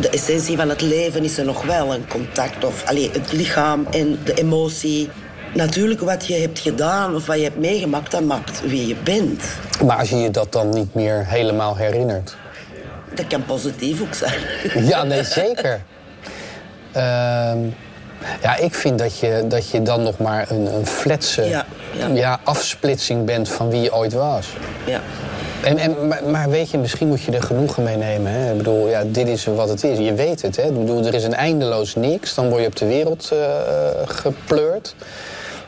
De 0.00 0.08
essentie 0.08 0.56
van 0.56 0.68
het 0.68 0.80
leven 0.80 1.24
is 1.24 1.38
er 1.38 1.44
nog 1.44 1.62
wel. 1.62 1.94
Een 1.94 2.08
contact 2.08 2.64
of 2.64 2.84
allee, 2.86 3.10
het 3.12 3.32
lichaam 3.32 3.86
en 3.90 4.18
de 4.24 4.34
emotie. 4.34 5.10
Natuurlijk 5.54 6.00
wat 6.00 6.26
je 6.26 6.34
hebt 6.34 6.58
gedaan 6.58 7.14
of 7.14 7.26
wat 7.26 7.36
je 7.36 7.42
hebt 7.42 7.58
meegemaakt, 7.58 8.10
dat 8.10 8.22
maakt 8.22 8.60
wie 8.66 8.86
je 8.86 8.96
bent. 9.04 9.42
Maar 9.84 9.96
als 9.98 10.08
je 10.10 10.16
je 10.16 10.30
dat 10.30 10.52
dan 10.52 10.68
niet 10.68 10.94
meer 10.94 11.26
helemaal 11.26 11.76
herinnert? 11.76 12.36
Dat 13.14 13.26
kan 13.26 13.44
positief 13.44 14.02
ook 14.02 14.14
zijn. 14.14 14.40
Ja, 14.90 15.02
nee, 15.02 15.24
zeker. 15.24 15.82
Ehm, 16.92 17.58
ja, 18.42 18.56
ik 18.56 18.74
vind 18.74 18.98
dat 18.98 19.18
je, 19.18 19.44
dat 19.48 19.70
je 19.70 19.82
dan 19.82 20.02
nog 20.02 20.18
maar 20.18 20.50
een, 20.50 20.74
een 20.74 20.86
fletse 20.86 21.42
Ja, 21.44 21.66
ja. 22.12 22.40
afsplitsing 22.44 23.24
bent 23.24 23.48
van 23.48 23.70
wie 23.70 23.80
je 23.80 23.94
ooit 23.94 24.12
was. 24.12 24.46
Ja. 24.86 25.00
En, 25.64 25.78
en, 25.78 26.06
maar, 26.08 26.20
maar 26.30 26.50
weet 26.50 26.70
je, 26.70 26.78
misschien 26.78 27.08
moet 27.08 27.22
je 27.22 27.32
er 27.32 27.42
genoegen 27.42 27.82
mee 27.82 27.96
nemen. 27.96 28.32
Hè? 28.32 28.50
Ik 28.50 28.56
bedoel, 28.56 28.88
ja, 28.88 29.02
dit 29.06 29.28
is 29.28 29.44
wat 29.44 29.68
het 29.68 29.84
is. 29.84 29.98
Je 29.98 30.14
weet 30.14 30.42
het. 30.42 30.56
Hè? 30.56 30.62
Ik 30.62 30.78
bedoel, 30.78 31.04
er 31.06 31.14
is 31.14 31.24
een 31.24 31.34
eindeloos 31.34 31.94
niks. 31.94 32.34
Dan 32.34 32.48
word 32.48 32.60
je 32.60 32.66
op 32.66 32.76
de 32.76 32.86
wereld 32.86 33.30
eh, 33.32 33.38
gepleurd. 34.04 34.94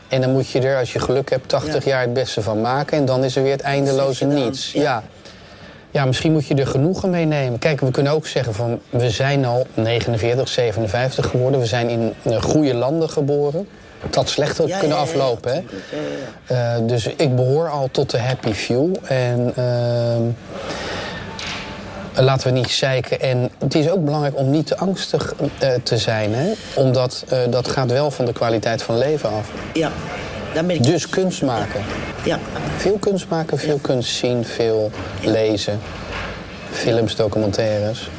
En 0.07 0.21
dan 0.21 0.31
moet 0.31 0.49
je 0.49 0.59
er, 0.59 0.77
als 0.77 0.93
je 0.93 0.99
geluk 0.99 1.29
hebt, 1.29 1.49
80 1.49 1.83
Ja. 1.85 1.89
jaar 1.91 2.01
het 2.01 2.13
beste 2.13 2.41
van 2.41 2.61
maken. 2.61 2.97
En 2.97 3.05
dan 3.05 3.23
is 3.23 3.35
er 3.35 3.43
weer 3.43 3.51
het 3.51 3.61
eindeloze 3.61 4.25
niets. 4.25 4.71
ja. 4.71 4.81
Ja. 4.81 5.03
ja, 5.91 6.05
misschien 6.05 6.31
moet 6.31 6.47
je 6.47 6.55
er 6.55 6.67
genoegen 6.67 7.09
mee 7.09 7.25
nemen. 7.25 7.59
Kijk, 7.59 7.79
we 7.79 7.91
kunnen 7.91 8.13
ook 8.13 8.27
zeggen 8.27 8.53
van... 8.53 8.79
we 8.89 9.09
zijn 9.09 9.45
al 9.45 9.67
49, 9.73 10.47
57 10.47 11.29
geworden. 11.29 11.59
We 11.59 11.65
zijn 11.65 11.89
in 11.89 12.13
eh, 12.23 12.41
goede 12.41 12.73
landen 12.73 13.09
geboren. 13.09 13.67
Het 13.99 14.15
had 14.15 14.29
slechter 14.29 14.67
Ja, 14.67 14.77
kunnen 14.79 14.97
ja, 14.97 15.03
ja, 15.03 15.09
aflopen, 15.09 15.51
hè? 15.53 15.63
Eh, 16.45 16.87
dus 16.87 17.05
ik 17.05 17.35
behoor 17.35 17.69
al 17.69 17.89
tot 17.91 18.09
de 18.09 18.19
happy 18.19 18.53
few. 18.53 18.95
En 19.03 19.51
ehm, 19.55 20.21
laten 22.25 22.47
we 22.47 22.53
niet 22.53 22.69
zeiken. 22.69 23.19
En 23.21 23.49
het 23.59 23.75
is 23.75 23.89
ook 23.89 24.05
belangrijk 24.05 24.37
om 24.37 24.49
niet 24.49 24.67
te 24.67 24.77
angstig 24.77 25.33
eh, 25.59 25.69
te 25.83 25.97
zijn. 25.97 26.33
Hè? 26.33 26.53
Omdat 26.75 27.23
eh, 27.29 27.39
dat 27.49 27.67
gaat 27.67 27.91
wel 27.91 28.11
van 28.11 28.25
de 28.25 28.33
kwaliteit 28.33 28.81
van 28.81 28.97
leven 28.97 29.29
af. 29.29 29.51
Ja, 29.73 29.91
ben 30.53 30.69
ik... 30.69 30.83
Dus 30.83 31.09
kunst 31.09 31.41
maken. 31.41 31.81
Ja, 32.23 32.39
Veel 32.77 32.97
kunst 32.97 33.27
maken, 33.29 33.57
veel 33.57 33.79
kunst 33.81 34.15
zien, 34.15 34.45
veel 34.45 34.91
lezen. 35.21 35.79
Films, 36.71 37.15
documentaires. 37.15 38.09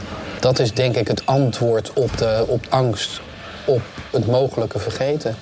Dat 0.40 0.58
is 0.58 0.74
denk 0.74 0.96
ik 0.96 1.08
het 1.08 1.26
antwoord 1.26 1.92
op, 1.92 2.18
de, 2.18 2.44
op 2.46 2.66
angst. 2.68 3.20
Op 3.64 3.80
het 4.10 4.26
mogelijke 4.26 4.78
vergeten. 4.78 5.36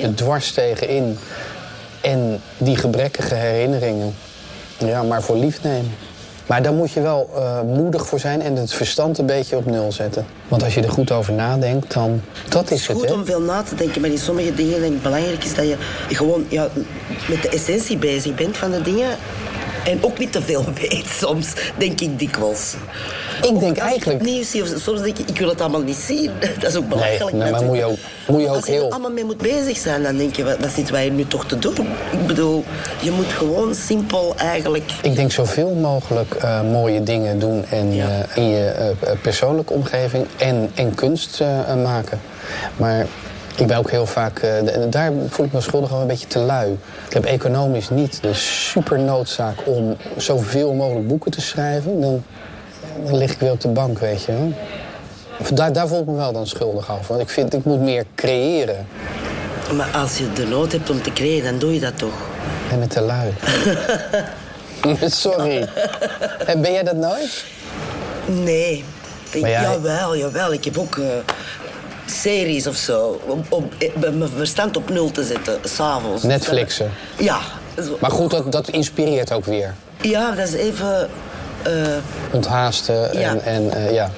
Het 0.00 0.16
dwars 0.16 0.52
tegenin. 0.52 1.18
En 2.00 2.40
die 2.58 2.76
gebrekkige 2.76 3.34
herinneringen. 3.34 4.14
Ja, 4.78 5.02
maar 5.02 5.22
voor 5.22 5.36
lief 5.36 5.62
nemen. 5.62 5.94
Maar 6.46 6.62
daar 6.62 6.72
moet 6.72 6.92
je 6.92 7.00
wel 7.00 7.30
eh, 7.34 7.60
moedig 7.62 8.06
voor 8.06 8.18
zijn 8.18 8.42
en 8.42 8.56
het 8.56 8.72
verstand 8.72 9.18
een 9.18 9.26
beetje 9.26 9.56
op 9.56 9.66
nul 9.66 9.92
zetten. 9.92 10.26
Want 10.48 10.62
als 10.62 10.74
je 10.74 10.82
er 10.82 10.90
goed 10.90 11.12
over 11.12 11.32
nadenkt, 11.32 11.94
dan... 11.94 12.22
Dat 12.48 12.62
Het 12.62 12.70
is 12.70 12.80
is 12.80 12.86
het, 12.86 12.96
goed 12.96 13.08
hè? 13.08 13.14
om 13.14 13.24
veel 13.24 13.40
na 13.40 13.62
te 13.62 13.74
denken, 13.74 14.00
maar 14.00 14.10
in 14.10 14.18
sommige 14.18 14.54
dingen 14.54 14.80
denk 14.80 14.92
ik 14.92 15.02
belangrijk 15.02 15.44
is 15.44 15.54
dat 15.54 15.64
je 15.64 15.76
gewoon 16.08 16.46
ja, 16.48 16.68
met 17.28 17.42
de 17.42 17.48
essentie 17.48 17.96
bezig 17.96 18.34
bent 18.34 18.56
van 18.56 18.70
de 18.70 18.82
dingen. 18.82 19.08
En 19.86 19.98
ook 20.04 20.18
niet 20.18 20.32
te 20.32 20.42
veel 20.42 20.64
weet 20.80 21.06
soms, 21.18 21.52
denk 21.78 22.00
ik 22.00 22.18
dikwijls. 22.18 22.74
Ik 23.42 23.48
Ook 23.50 23.60
denk 23.60 23.76
eigenlijk- 23.76 24.20
Ik 24.20 24.26
nieuws 24.26 24.50
zie, 24.50 24.62
of 24.62 24.68
soms 24.82 25.00
denk 25.02 25.18
ik, 25.18 25.28
ik 25.28 25.38
wil 25.38 25.48
het 25.48 25.60
allemaal 25.60 25.80
niet 25.82 25.96
zien. 25.96 26.30
Dat 26.60 26.70
is 26.70 26.76
ook 26.76 26.88
belachelijk. 26.88 27.36
nee, 27.36 27.50
maar 27.50 27.62
moet 27.64 27.76
je 27.76 27.84
ook- 27.84 27.96
moet 28.28 28.40
je 28.40 28.48
ook 28.48 28.54
als 28.54 28.66
je 28.66 28.72
heel- 28.72 28.86
er 28.86 28.90
allemaal 28.92 29.10
mee 29.10 29.24
moet 29.24 29.36
bezig 29.38 29.76
zijn, 29.76 30.02
dan 30.02 30.16
denk 30.16 30.36
je, 30.36 30.44
wat, 30.44 30.56
wat 30.58 30.70
zitten 30.70 30.94
wij 30.94 31.08
nu 31.08 31.26
toch 31.26 31.44
te 31.46 31.58
doen? 31.58 31.74
Ik 32.12 32.26
bedoel, 32.26 32.64
je 33.02 33.10
moet 33.10 33.26
gewoon 33.32 33.74
simpel 33.74 34.34
eigenlijk... 34.36 34.90
Ik 35.02 35.14
denk 35.16 35.32
zoveel 35.32 35.70
mogelijk 35.70 36.34
eh, 36.34 36.62
mooie 36.62 37.02
dingen 37.02 37.38
doen 37.38 37.64
en, 37.70 37.94
Ja. 37.94 38.08
eh, 38.08 38.36
in 38.36 38.48
je 38.48 38.64
eh, 38.68 39.10
persoonlijke 39.22 39.72
omgeving 39.72 40.26
en, 40.36 40.70
en 40.74 40.94
kunst 40.94 41.40
maken. 41.82 42.20
Maar 42.76 43.06
ik 43.56 43.66
ben 43.66 43.76
ook 43.76 43.90
heel 43.90 44.06
vaak, 44.06 44.38
eh, 44.38 44.50
daar 44.90 45.12
voel 45.28 45.46
ik 45.46 45.52
me 45.52 45.60
schuldig 45.60 45.90
over, 45.90 46.02
een 46.02 46.08
beetje 46.08 46.26
te 46.26 46.38
lui. 46.38 46.78
Ik 47.06 47.12
heb 47.12 47.24
economisch 47.24 47.90
niet 47.90 48.22
de 48.22 48.34
super 48.34 48.98
noodzaak 48.98 49.56
om 49.64 49.96
zoveel 50.16 50.72
mogelijk 50.72 51.08
boeken 51.08 51.30
te 51.30 51.40
schrijven. 51.40 52.00
Dan, 52.00 52.24
dan 53.04 53.16
lig 53.16 53.32
ik 53.32 53.38
weer 53.38 53.50
op 53.50 53.60
de 53.60 53.68
bank, 53.68 53.98
weet 53.98 54.24
je 54.24 54.32
wel. 54.32 54.52
Daar, 55.54 55.72
daar 55.72 55.88
voel 55.88 56.00
ik 56.00 56.06
me 56.06 56.14
wel 56.14 56.32
dan 56.32 56.46
schuldig 56.46 56.90
over. 56.90 57.04
Want 57.08 57.20
ik 57.20 57.28
vind, 57.28 57.54
ik 57.54 57.64
moet 57.64 57.80
meer 57.80 58.04
creëren. 58.14 58.86
Maar 59.72 59.90
als 59.94 60.18
je 60.18 60.32
de 60.32 60.46
nood 60.46 60.72
hebt 60.72 60.90
om 60.90 61.02
te 61.02 61.12
creëren, 61.12 61.50
dan 61.50 61.58
doe 61.58 61.74
je 61.74 61.80
dat 61.80 61.98
toch? 61.98 62.14
En 62.70 62.78
met 62.78 62.90
te 62.90 63.00
lui. 63.00 63.34
Sorry. 65.06 65.68
En 66.46 66.60
Ben 66.60 66.72
jij 66.72 66.82
dat 66.82 66.96
nooit? 66.96 67.44
Nee. 68.26 68.84
Ik, 69.30 69.46
Jawel, 69.46 70.16
jawel. 70.16 70.52
Ik 70.52 70.64
heb 70.64 70.78
ook 70.78 70.96
eh, 70.96 71.06
series 72.06 72.66
of 72.66 72.76
zo. 72.76 73.20
Om, 73.26 73.44
om 73.48 73.68
eh, 73.78 73.88
mijn 74.14 74.28
verstand 74.36 74.76
op 74.76 74.90
nul 74.90 75.10
te 75.10 75.24
zetten, 75.24 75.58
s'avonds. 75.64 76.22
Netflixen. 76.22 76.90
Ja. 77.18 77.38
Maar 78.00 78.10
goed, 78.10 78.30
dat, 78.30 78.52
dat 78.52 78.68
inspireert 78.68 79.32
ook 79.32 79.44
weer. 79.44 79.74
Ja, 80.00 80.30
dat 80.30 80.48
is 80.48 80.54
even... 80.54 81.08
eh, 81.62 81.72
Onthaasten 82.32 83.12
en 83.12 83.18
Ja. 83.20 83.32
ja. 83.34 83.40
En, 83.40 83.72
eh, 83.72 83.92
ja. 83.92 84.10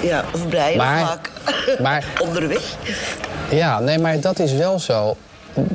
ja, 0.00 0.24
of 0.34 0.48
blij 0.48 0.76
Maar- 0.76 1.06
vaak. 1.06 1.30
maar- 1.82 2.04
Onderweg. 2.22 2.62
ja, 3.50 3.80
nee, 3.80 3.98
maar 3.98 4.20
dat 4.20 4.38
is 4.38 4.52
wel 4.52 4.78
zo. 4.78 5.16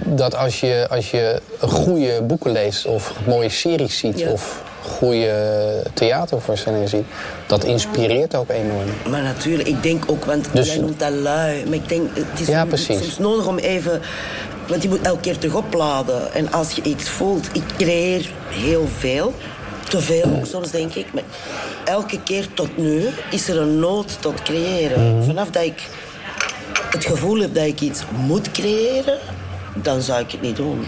dat 0.06 0.36
als 0.36 0.60
je, 0.60 0.88
als 0.90 1.12
je 1.12 1.42
goede 1.60 2.22
boeken 2.22 2.52
leest 2.52 2.86
of 2.86 3.14
mooie 3.26 3.50
series 3.50 3.98
ziet 3.98 4.20
Ja. 4.20 4.30
of 4.30 4.63
goede 4.84 5.84
theatervoorstellingen 5.94 6.88
ziet, 6.88 7.06
dat 7.48 7.64
inspireert 7.64 8.36
ook 8.36 8.50
enorm. 8.50 8.88
Maar 9.10 9.22
natuurlijk, 9.22 9.68
ik 9.70 9.84
denk 9.84 10.04
ook, 10.08 10.26
want 10.26 10.48
Dus- 10.54 10.68
jij 10.68 10.78
noemt 10.78 11.00
dat 11.00 11.12
lui. 11.12 11.64
Maar 11.66 11.74
ik 11.74 11.90
denk, 11.90 12.10
het 12.14 12.40
is 12.40 12.48
Ja, 12.48 12.60
soms- 12.60 12.70
precies. 12.70 12.98
soms 13.04 13.18
nodig 13.18 13.48
om 13.48 13.58
even... 13.58 14.02
Want 14.68 14.84
je 14.84 14.90
moet 14.90 15.02
elke 15.02 15.20
keer 15.22 15.38
terug 15.38 15.56
opladen. 15.56 16.34
En 16.34 16.52
als 16.52 16.72
je 16.72 16.82
iets 16.82 17.10
voelt... 17.10 17.48
Ik 17.54 17.64
creëer 17.78 18.30
heel 18.50 18.88
veel. 18.98 19.34
Te 19.90 20.00
veel 20.02 20.24
ook 20.38 20.46
soms, 20.46 20.72
denk 20.72 20.94
ik. 20.94 21.14
Maar 21.14 21.24
elke 21.86 22.24
keer 22.24 22.48
tot 22.54 22.78
nu 22.78 23.06
is 23.32 23.48
er 23.50 23.58
een 23.62 23.80
nood 23.80 24.18
tot 24.22 24.42
creëren. 24.42 25.16
Mhm. 25.16 25.24
Vanaf 25.26 25.50
dat 25.50 25.64
ik 25.64 25.82
het 26.90 27.06
gevoel 27.06 27.40
heb 27.40 27.54
dat 27.56 27.66
ik 27.66 27.82
iets 27.82 28.02
moet 28.26 28.52
creëren... 28.52 29.18
dan 29.76 30.02
zou 30.02 30.22
ik 30.22 30.32
het 30.32 30.42
niet 30.42 30.56
doen. 30.56 30.86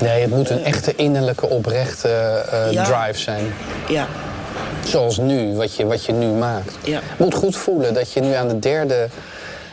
Nee, 0.00 0.20
het 0.20 0.30
moet 0.30 0.50
een 0.50 0.64
echte 0.64 0.94
innerlijke, 0.94 1.46
oprechte 1.48 2.08
eh, 2.08 2.72
Ja. 2.72 2.84
drive 2.84 3.18
zijn. 3.18 3.54
Ja, 3.88 4.06
Zoals 4.84 5.18
nu, 5.18 5.54
wat 5.54 5.76
je, 5.76 5.86
wat 5.86 6.04
je 6.04 6.12
nu 6.12 6.26
maakt. 6.26 6.74
Ja. 6.82 6.98
Je 7.16 7.24
moet 7.24 7.34
goed 7.34 7.56
voelen 7.56 7.94
dat 7.94 8.12
je 8.12 8.20
nu 8.20 8.32
aan 8.34 8.48
het 8.48 8.62
derde 8.62 9.08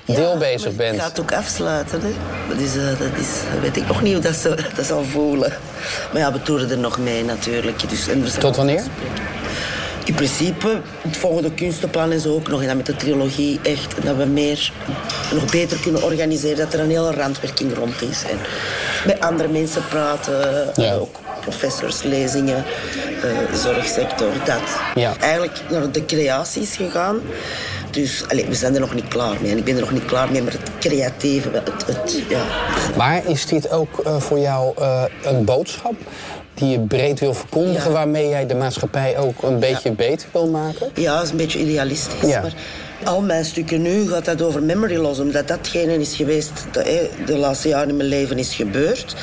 deel 0.05 0.31
Ja, 0.31 0.37
bezig 0.37 0.75
bent. 0.75 0.93
Ik 0.95 1.01
ga 1.01 1.07
het 1.07 1.19
ook 1.19 1.33
afsluiten. 1.33 2.01
Hè. 2.01 2.11
Dat, 2.49 2.57
is, 2.57 2.75
eh, 2.75 2.83
dat 2.85 3.19
is, 3.19 3.27
weet 3.61 3.77
ik 3.77 3.87
nog 3.87 4.01
niet 4.01 4.13
hoe 4.13 4.21
dat, 4.21 4.35
ze, 4.35 4.55
dat 4.75 4.85
zal 4.85 5.03
voelen. 5.03 5.53
Maar 6.11 6.21
ja, 6.21 6.31
we 6.33 6.41
toeren 6.41 6.69
er 6.69 6.77
nog 6.77 6.97
mee 6.99 7.23
natuurlijk. 7.23 7.89
Dus, 7.89 8.07
en 8.07 8.39
Tot 8.39 8.55
wanneer? 8.55 8.83
In 10.09 10.15
principe, 10.15 10.81
het 11.01 11.17
volgende 11.17 11.51
kunstenplan 11.51 12.11
en 12.11 12.19
zo 12.19 12.33
ook 12.33 12.47
nog. 12.47 12.61
En 12.61 12.67
dan 12.67 12.77
met 12.77 12.85
de 12.85 12.95
trilogie 12.95 13.59
echt. 13.63 14.03
Dat 14.03 14.15
we 14.15 14.25
meer, 14.25 14.71
nog 15.33 15.51
beter 15.51 15.79
kunnen 15.79 16.03
organiseren. 16.03 16.57
Dat 16.57 16.73
er 16.73 16.79
een 16.79 16.89
hele 16.89 17.11
randwerking 17.11 17.75
rond 17.75 18.01
is. 18.01 18.23
En 18.23 18.37
met 19.05 19.19
andere 19.19 19.49
mensen 19.49 19.87
praten. 19.89 20.71
Ja. 20.75 20.93
ook 20.95 21.19
professors, 21.39 22.03
lezingen, 22.03 22.63
eh, 23.23 23.55
zorgsector. 23.55 24.31
Dat. 24.45 24.61
Ja. 24.95 25.13
Eigenlijk 25.19 25.59
naar 25.69 25.91
de 25.91 26.05
creaties 26.05 26.75
gegaan. 26.75 27.19
Dus 27.91 28.23
we 28.29 28.55
zijn 28.55 28.73
er 28.73 28.79
nog 28.79 28.93
niet 28.93 29.07
klaar 29.07 29.35
mee. 29.41 29.51
En 29.51 29.57
ik 29.57 29.63
ben 29.63 29.73
er 29.75 29.79
nog 29.81 29.91
niet 29.91 30.05
klaar 30.05 30.31
mee, 30.31 30.41
maar 30.43 30.51
het 30.51 30.69
creatieve, 30.79 31.49
het, 31.51 31.85
het, 31.85 32.21
ja. 32.29 32.43
Maar 32.97 33.21
is 33.25 33.45
dit 33.45 33.71
ook 33.71 33.99
eh, 33.99 34.19
voor 34.19 34.39
jou 34.39 34.73
eh, 34.77 35.03
een 35.23 35.45
boodschap 35.45 35.93
die 36.53 36.69
je 36.69 36.79
breed 36.79 37.19
wil 37.19 37.33
verkondigen, 37.33 37.87
Ja. 37.89 37.95
waarmee 37.95 38.29
jij 38.29 38.45
de 38.45 38.55
maatschappij 38.55 39.17
ook 39.17 39.43
een 39.43 39.59
beetje 39.59 39.91
beter 39.91 40.27
wil 40.31 40.47
maken? 40.47 40.89
ja, 40.93 41.15
dat 41.15 41.23
is 41.23 41.29
een 41.31 41.37
beetje 41.37 41.59
idealistisch. 41.59 42.29
Ja. 42.29 42.41
Maar 42.41 42.53
al 43.03 43.21
mijn 43.21 43.45
stukken 43.45 43.81
nu 43.81 44.07
gaat 44.09 44.25
dat 44.25 44.41
over 44.41 44.63
memory 44.63 44.95
loss, 44.97 45.19
omdat 45.19 45.47
datgene 45.47 45.99
is 45.99 46.15
geweest 46.15 46.51
dat 46.71 46.85
de 47.25 47.37
laatste 47.37 47.67
jaren 47.67 47.89
in 47.89 47.97
mijn 47.97 48.09
leven 48.09 48.37
is 48.37 48.55
gebeurd. 48.55 49.15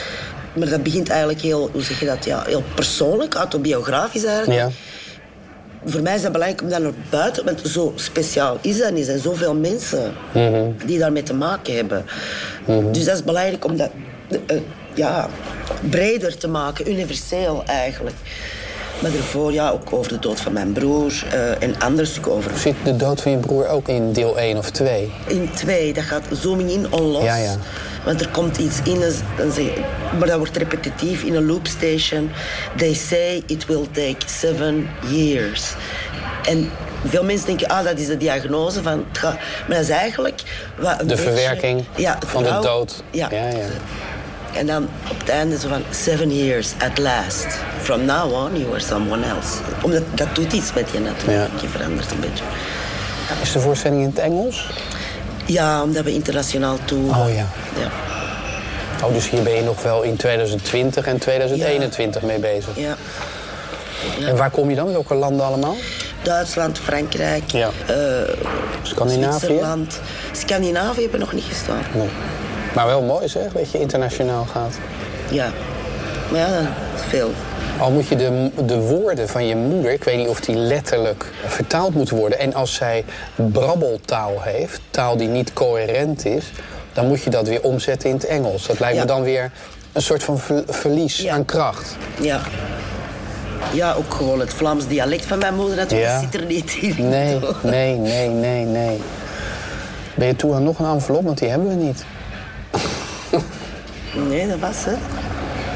Maar 0.58 0.68
dat 0.68 0.82
begint 0.82 1.08
eigenlijk 1.08 1.40
heel, 1.40 1.68
hoe 1.72 1.82
zeg 1.82 2.00
je 2.00 2.06
dat, 2.06 2.24
ja, 2.24 2.42
heel 2.46 2.62
persoonlijk, 2.74 3.34
autobiografisch 3.34 4.24
eigenlijk. 4.24 4.60
Ja. 4.60 4.70
Voor 5.84 6.02
mij 6.02 6.14
is 6.14 6.22
het 6.22 6.32
belangrijk 6.32 6.62
om 6.62 6.68
dat 6.68 6.82
naar 6.82 6.92
buiten, 7.10 7.44
want 7.44 7.60
zo 7.64 7.92
speciaal 7.94 8.58
is 8.60 8.78
dat 8.78 8.90
niet. 8.90 8.98
Er 8.98 9.04
zijn 9.04 9.18
zoveel 9.18 9.54
mensen 9.54 10.12
die 10.86 10.98
daarmee 10.98 11.22
te 11.22 11.34
maken 11.34 11.74
hebben. 11.74 12.04
Dus 12.92 13.04
dat 13.04 13.14
is 13.14 13.24
belangrijk 13.24 13.64
om 13.64 13.76
dat 13.76 13.90
eh, 14.46 14.56
ja, 14.94 15.28
breder 15.90 16.36
te 16.36 16.48
maken, 16.48 16.90
universeel 16.90 17.62
eigenlijk. 17.66 18.16
Maar 19.02 19.10
daarvoor 19.10 19.52
ja, 19.52 19.70
ook 19.70 19.92
over 19.92 20.12
de 20.12 20.18
dood 20.18 20.40
van 20.40 20.52
mijn 20.52 20.72
broer 20.72 21.24
eh, 21.30 21.62
en 21.62 22.06
stukken 22.06 22.32
over. 22.32 22.58
Zit 22.58 22.74
de 22.84 22.96
dood 22.96 23.20
van 23.20 23.32
je 23.32 23.38
broer 23.38 23.68
ook 23.68 23.88
in 23.88 24.12
deel 24.12 24.38
1 24.38 24.58
of 24.58 24.70
2? 24.70 25.12
In 25.26 25.50
twee, 25.54 25.92
dat 25.92 26.04
gaat 26.04 26.22
zooming 26.30 26.70
in, 26.70 26.92
onlos. 26.92 27.24
Ja, 27.24 27.36
ja. 27.36 27.56
Want 28.06 28.20
er 28.20 28.28
komt 28.28 28.56
iets 28.56 28.76
in, 28.84 29.00
dan 29.36 29.52
zeg, 29.52 29.66
maar 30.18 30.26
dat 30.28 30.36
wordt 30.38 30.56
repetitief 30.56 31.22
in 31.22 31.34
een 31.34 31.46
loopstation. 31.46 32.30
They 32.76 32.94
say 32.94 33.42
it 33.46 33.66
will 33.66 33.86
take 33.92 34.16
seven 34.26 34.88
years. 35.08 35.74
En 36.48 36.70
veel 37.06 37.24
mensen 37.24 37.46
denken, 37.46 37.68
ah, 37.68 37.84
dat 37.84 37.98
is 37.98 38.06
de 38.06 38.16
diagnose 38.16 38.82
van 38.82 39.04
het 39.08 39.18
gaat. 39.18 39.34
Maar 39.34 39.76
dat 39.76 39.78
is 39.78 39.88
eigenlijk... 39.88 40.42
Wat 40.78 40.90
een 40.92 40.98
De 40.98 41.04
beetje- 41.14 41.22
verwerking 41.22 41.84
ja, 41.96 42.18
van 42.26 42.42
de 42.42 42.58
dood. 42.62 43.02
Ja. 43.10 43.28
ja, 43.30 43.46
ja. 43.48 43.66
En 44.54 44.66
dan 44.66 44.88
op 45.10 45.18
het 45.18 45.28
einde 45.28 45.58
zo 45.58 45.68
van, 45.68 45.82
seven 45.90 46.36
years 46.44 46.72
at 46.78 46.98
last. 46.98 47.46
From 47.82 48.04
now 48.04 48.32
on, 48.32 48.58
you 48.58 48.70
are 48.70 48.80
someone 48.80 49.26
else. 49.26 49.58
Omdat 49.82 50.02
dat 50.14 50.34
doet 50.34 50.52
iets 50.52 50.72
met 50.72 50.88
je 50.92 51.00
natuurlijk. 51.00 51.52
Ja. 51.52 51.60
Je 51.60 51.68
verandert 51.68 52.10
een 52.10 52.20
beetje. 52.20 52.44
Is 53.42 53.52
de 53.52 53.60
voorstelling 53.60 54.00
in 54.00 54.08
het 54.08 54.18
Engels? 54.18 54.66
Ja, 55.46 55.82
omdat 55.82 56.04
we 56.04 56.12
internationaal 56.12 56.78
toe. 56.84 57.08
Oh 57.10 57.26
ja. 57.34 57.46
Ja. 57.80 57.90
Oh, 59.06 59.12
dus 59.12 59.30
hier 59.30 59.42
ben 59.42 59.52
je 59.54 59.62
nog 59.62 59.82
wel 59.82 60.02
in 60.02 60.16
2020 60.16 61.06
en 61.06 61.18
2021 61.18 62.22
mee 62.22 62.38
bezig. 62.38 62.76
ja. 62.76 62.96
En 64.26 64.36
waar 64.36 64.50
kom 64.50 64.70
je 64.70 64.76
dan? 64.76 64.92
Welke 64.92 65.14
landen 65.14 65.46
allemaal? 65.46 65.76
Duitsland, 66.22 66.78
Frankrijk, 66.78 67.50
Ja. 67.50 67.70
eh, 67.86 67.96
Scandinavië? 68.82 69.38
Zwitserland. 69.38 70.00
Scandinavië 70.32 71.00
hebben 71.02 71.20
nog 71.20 71.32
niet 71.32 71.44
gestaan. 71.44 71.82
Nee. 71.94 72.08
Maar 72.74 72.86
wel 72.86 73.02
mooi 73.02 73.28
zeg, 73.28 73.52
dat 73.52 73.70
je 73.70 73.78
internationaal 73.80 74.46
gaat. 74.52 74.74
Ja. 75.30 75.50
Maar 76.30 76.40
ja, 76.40 76.72
veel. 77.08 77.30
Al 77.80 77.90
moet 77.90 78.06
je 78.08 78.16
de, 78.16 78.50
de 78.66 78.80
woorden 78.80 79.28
van 79.28 79.46
je 79.46 79.56
moeder, 79.56 79.92
ik 79.92 80.04
weet 80.04 80.16
niet 80.16 80.28
of 80.28 80.40
die 80.40 80.56
letterlijk 80.56 81.26
vertaald 81.46 81.94
moeten 81.94 82.16
worden. 82.16 82.38
En 82.38 82.54
als 82.54 82.74
zij 82.74 83.04
brabbeltaal 83.34 84.32
heeft, 84.42 84.80
taal 84.90 85.16
die 85.16 85.28
niet 85.28 85.52
coherent 85.52 86.24
is, 86.24 86.52
dan 86.92 87.06
moet 87.06 87.22
je 87.22 87.30
dat 87.30 87.48
weer 87.48 87.62
omzetten 87.62 88.08
in 88.08 88.14
het 88.14 88.24
Engels. 88.26 88.66
Dat 88.66 88.78
lijkt 88.80 88.94
Ja. 88.96 89.00
me 89.02 89.06
dan 89.08 89.22
weer 89.22 89.50
een 89.92 90.02
soort 90.02 90.22
van 90.24 90.38
ver- 90.38 90.62
verlies 90.68 91.16
Ja. 91.16 91.34
aan 91.34 91.44
kracht. 91.44 91.96
Ja. 92.20 92.40
Ja, 93.72 93.92
ook 93.94 94.14
gewoon 94.14 94.40
het 94.40 94.54
Vlaams 94.54 94.86
dialect 94.86 95.24
van 95.24 95.38
mijn 95.38 95.54
moeder 95.54 95.76
natuurlijk 95.76 96.10
Ja. 96.10 96.20
zit 96.20 96.34
er 96.34 96.46
niet 96.46 96.76
in. 96.80 97.08
Nee, 97.08 97.38
nee, 97.62 97.96
nee, 97.96 98.28
nee, 98.28 98.64
nee. 98.64 99.00
Ben 100.14 100.26
je 100.26 100.36
toe 100.36 100.54
aan 100.54 100.62
nog 100.64 100.78
een 100.78 100.86
envelop? 100.86 101.24
Want 101.24 101.38
die 101.38 101.48
hebben 101.48 101.68
we 101.68 101.74
niet. 101.74 102.04
Nee, 104.28 104.48
dat 104.48 104.58
was 104.58 104.84
het. 104.84 104.96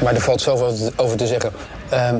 Maar 0.03 0.15
er 0.15 0.21
valt 0.21 0.41
zoveel 0.41 0.91
over 0.95 1.17
te 1.17 1.27
zeggen. 1.27 1.51
Ehm, 1.91 2.15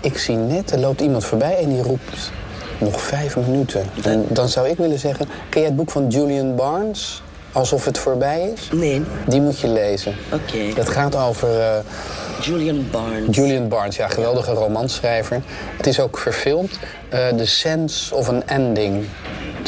ik 0.00 0.18
zie 0.18 0.36
net, 0.36 0.70
er 0.70 0.78
loopt 0.78 1.00
iemand 1.00 1.24
voorbij 1.24 1.56
en 1.56 1.68
die 1.68 1.82
roept 1.82 2.30
nog 2.78 3.00
vijf 3.00 3.36
minuten. 3.36 3.82
En 4.04 4.24
dan 4.28 4.48
zou 4.48 4.68
ik 4.68 4.76
willen 4.76 4.98
zeggen, 4.98 5.26
ken 5.48 5.60
jij 5.60 5.68
het 5.68 5.76
boek 5.76 5.90
van 5.90 6.08
Julian 6.08 6.54
Barnes? 6.56 7.22
Alsof 7.52 7.84
het 7.84 7.98
voorbij 7.98 8.52
is? 8.54 8.68
Nee. 8.72 9.02
Die 9.26 9.40
moet 9.40 9.58
je 9.60 9.68
lezen. 9.68 10.14
Oké. 10.32 10.74
Dat 10.74 10.88
gaat 10.88 11.16
over 11.16 11.60
eh, 11.60 11.66
Julian 12.40 12.86
Barnes. 12.90 13.36
Julian 13.36 13.68
Barnes, 13.68 13.96
ja, 13.96 14.08
geweldige 14.08 14.52
romanschrijver. 14.52 15.42
Het 15.76 15.86
is 15.86 16.00
ook 16.00 16.18
verfilmd. 16.18 16.78
eh 17.08 17.28
The 17.28 17.46
Sense 17.46 18.14
of 18.14 18.28
an 18.28 18.42
Ending. 18.46 19.04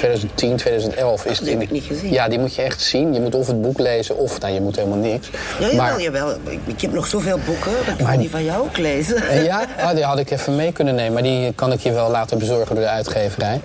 2010, 0.05 0.57
2011 0.57 1.25
is 1.25 1.39
die 1.39 1.51
heb 1.51 1.61
ik 1.61 1.71
niet 1.71 1.85
gezien. 1.85 2.13
Ja, 2.13 2.29
die 2.29 2.39
moet 2.39 2.55
je 2.55 2.63
echt 2.63 2.81
zien. 2.81 3.13
Je 3.15 3.21
moet 3.21 3.35
of 3.35 3.47
het 3.47 3.63
boek 3.63 3.79
lezen 3.79 4.19
of 4.19 4.41
nou, 4.41 4.55
je 4.55 4.61
moet 4.61 4.77
helemaal 4.77 4.99
niks. 4.99 5.31
Ja, 5.59 5.67
jawel, 5.67 5.77
maar, 5.77 6.01
jawel. 6.01 6.31
Ik, 6.31 6.61
ik 6.65 6.81
heb 6.81 6.93
nog 6.93 7.07
zoveel 7.07 7.39
boeken. 7.47 7.73
Dat 7.87 8.07
kan 8.07 8.19
die 8.19 8.31
van 8.31 8.45
jou 8.45 8.65
ook 8.65 8.77
lezen. 8.77 9.17
Eh, 9.17 9.45
Ja, 9.45 9.67
ah, 9.79 9.95
die 9.95 10.05
had 10.05 10.19
ik 10.19 10.31
even 10.31 10.57
mee 10.57 10.73
kunnen 10.73 10.95
nemen. 10.95 11.13
Maar 11.13 11.23
die 11.23 11.53
kan 11.53 11.73
ik 11.73 11.81
je 11.81 11.93
wel 11.93 12.11
laten 12.11 12.39
bezorgen 12.39 12.75
door 12.75 12.85
de 12.85 12.91
uitgeverij. 12.91 13.61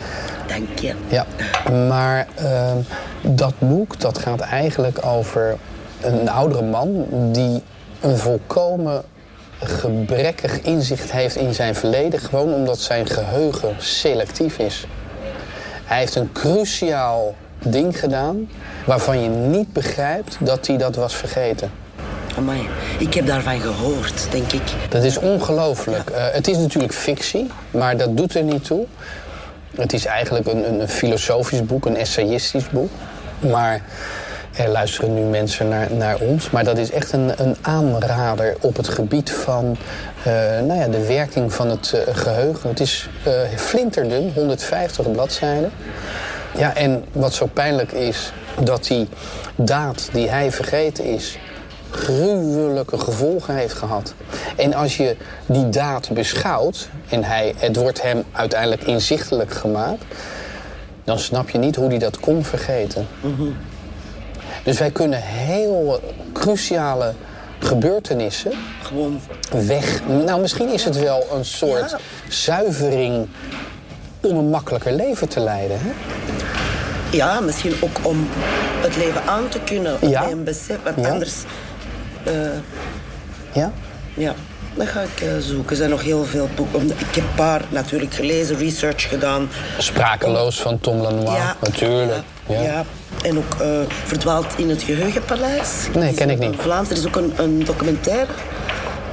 Dank 0.47 0.79
je. 0.79 0.93
Ja, 1.07 1.25
maar 1.87 2.27
ehm, 2.35 2.77
dat 3.21 3.53
boek 3.59 3.99
dat 3.99 4.17
gaat 4.17 4.39
eigenlijk 4.39 5.05
over 5.05 5.57
een 6.01 6.29
oudere 6.29 6.63
man... 6.63 7.05
die 7.31 7.63
een 8.01 8.17
volkomen 8.17 9.03
gebrekkig 9.63 10.61
inzicht 10.61 11.11
heeft 11.11 11.35
in 11.35 11.53
zijn 11.53 11.75
verleden... 11.75 12.19
gewoon 12.19 12.53
omdat 12.53 12.79
zijn 12.79 13.07
geheugen 13.07 13.75
selectief 13.77 14.57
is. 14.57 14.85
Hij 15.89 15.97
heeft 15.97 16.15
een 16.15 16.31
cruciaal 16.31 17.35
ding 17.63 17.99
gedaan... 17.99 18.49
waarvan 18.85 19.21
je 19.21 19.29
niet 19.29 19.73
begrijpt 19.73 20.37
dat 20.39 20.67
hij 20.67 20.77
dat 20.77 20.95
was 20.95 21.15
vergeten. 21.15 21.71
Amai. 22.37 22.67
Ik 22.99 23.13
heb 23.13 23.25
daarvan 23.25 23.59
gehoord, 23.59 24.31
denk 24.31 24.51
ik. 24.51 24.61
Dat 24.89 25.03
is 25.03 25.17
ongelooflijk. 25.17 26.09
Eh, 26.09 26.23
het 26.31 26.47
is 26.47 26.57
natuurlijk 26.57 26.93
fictie, 26.93 27.47
maar 27.71 27.97
dat 27.97 28.17
doet 28.17 28.35
er 28.35 28.43
niet 28.43 28.63
toe. 28.63 28.85
Het 29.75 29.93
is 29.93 30.05
eigenlijk 30.05 30.47
een, 30.47 30.67
een, 30.67 30.79
een 30.79 30.89
filosofisch 30.89 31.65
boek, 31.65 31.85
een 31.85 31.97
essayistisch 31.97 32.69
boek. 32.69 32.89
Maar 33.39 33.81
er 34.59 34.69
luisteren 34.69 35.13
nu 35.13 35.21
mensen 35.21 35.67
naar, 35.67 35.93
naar 35.93 36.19
ons. 36.19 36.49
Maar 36.49 36.63
dat 36.63 36.77
is 36.77 36.91
echt 36.91 37.11
een, 37.11 37.31
een 37.41 37.55
aanrader 37.61 38.55
op 38.61 38.77
het 38.77 38.87
gebied 38.87 39.31
van 39.31 39.77
eh, 40.23 40.33
nou 40.65 40.79
ja, 40.79 40.87
de 40.87 41.07
werking 41.07 41.53
van 41.53 41.69
het 41.69 41.93
eh, 41.93 42.15
geheugen. 42.15 42.69
Het 42.69 42.79
is 42.79 43.09
eh, 43.23 43.33
flinterdun, 43.55 44.31
150 44.35 45.11
bladzijden. 45.11 45.71
Ja, 46.57 46.75
en 46.75 47.03
wat 47.11 47.33
zo 47.33 47.45
pijnlijk 47.45 47.91
is, 47.91 48.31
dat 48.63 48.83
die 48.83 49.07
daad 49.55 50.09
die 50.11 50.29
hij 50.29 50.51
vergeten 50.51 51.05
is, 51.05 51.37
gruwelijke 51.89 52.97
gevolgen 52.97 53.55
heeft 53.55 53.73
gehad. 53.73 54.13
En 54.55 54.73
als 54.73 54.97
je 54.97 55.15
die 55.45 55.69
daad 55.69 56.09
beschouwt, 56.13 56.89
en 57.09 57.23
hij, 57.23 57.53
het 57.57 57.75
wordt 57.75 58.01
hem 58.01 58.23
uiteindelijk 58.31 58.83
inzichtelijk 58.83 59.53
gemaakt, 59.53 60.03
dan 61.03 61.19
snap 61.19 61.49
je 61.49 61.57
niet 61.57 61.75
hoe 61.75 61.87
hij 61.87 61.97
dat 61.97 62.19
kon 62.19 62.43
vergeten. 62.43 63.07
Dus 64.63 64.79
wij 64.79 64.91
kunnen 64.91 65.21
heel 65.21 66.01
cruciale 66.33 67.13
gebeurtenissen 67.59 68.51
Gewoon, 68.83 69.21
weg. 69.49 70.01
Nou, 70.25 70.41
misschien 70.41 70.69
is 70.73 70.83
het 70.83 70.99
wel 70.99 71.25
een 71.33 71.45
soort 71.45 71.89
Ja. 71.89 71.97
zuivering 72.29 73.27
om 74.21 74.37
een 74.37 74.49
makkelijker 74.49 74.91
leven 74.93 75.29
te 75.29 75.39
leiden. 75.39 75.77
Hè? 75.81 75.89
ja, 77.11 77.39
misschien 77.39 77.73
ook 77.81 77.97
om 78.01 78.27
het 78.81 78.95
leven 78.97 79.21
aan 79.25 79.47
te 79.47 79.59
kunnen. 79.59 79.97
Ja. 80.01 80.21
Bij 80.21 80.31
een 80.31 80.43
besef, 80.43 80.77
want 80.83 80.99
Ja. 81.05 81.09
anders... 81.11 81.33
eh, 82.23 82.33
Ja? 83.53 83.71
Ja, 84.13 84.33
dat 84.75 84.87
ga 84.87 85.01
ik 85.01 85.21
eh, 85.21 85.27
zoeken. 85.39 85.69
Er 85.69 85.75
zijn 85.75 85.89
nog 85.89 86.03
heel 86.03 86.25
veel 86.25 86.49
boeken. 86.55 86.85
Ik 86.89 87.15
heb 87.15 87.23
een 87.23 87.35
paar 87.35 87.61
natuurlijk 87.69 88.13
gelezen, 88.13 88.57
research 88.57 89.09
gedaan. 89.09 89.49
Sprakeloos 89.77 90.61
van 90.61 90.79
Tom 90.79 90.97
Lanois, 91.01 91.39
natuurlijk. 91.61 92.23
Ja, 92.47 92.55
Ja. 92.55 92.61
ja. 92.61 92.83
En 93.23 93.37
ook 93.37 93.61
eh, 93.61 93.67
Verdwaald 94.05 94.45
in 94.57 94.69
het 94.69 94.83
Geheugenpaleis. 94.83 95.69
Nee, 95.93 96.13
ken 96.13 96.29
ik 96.29 96.39
niet. 96.39 96.55
Vlaams. 96.61 96.89
Er 96.89 96.97
is 96.97 97.07
ook 97.07 97.15
een, 97.15 97.33
een 97.37 97.63
documentaire. 97.65 98.31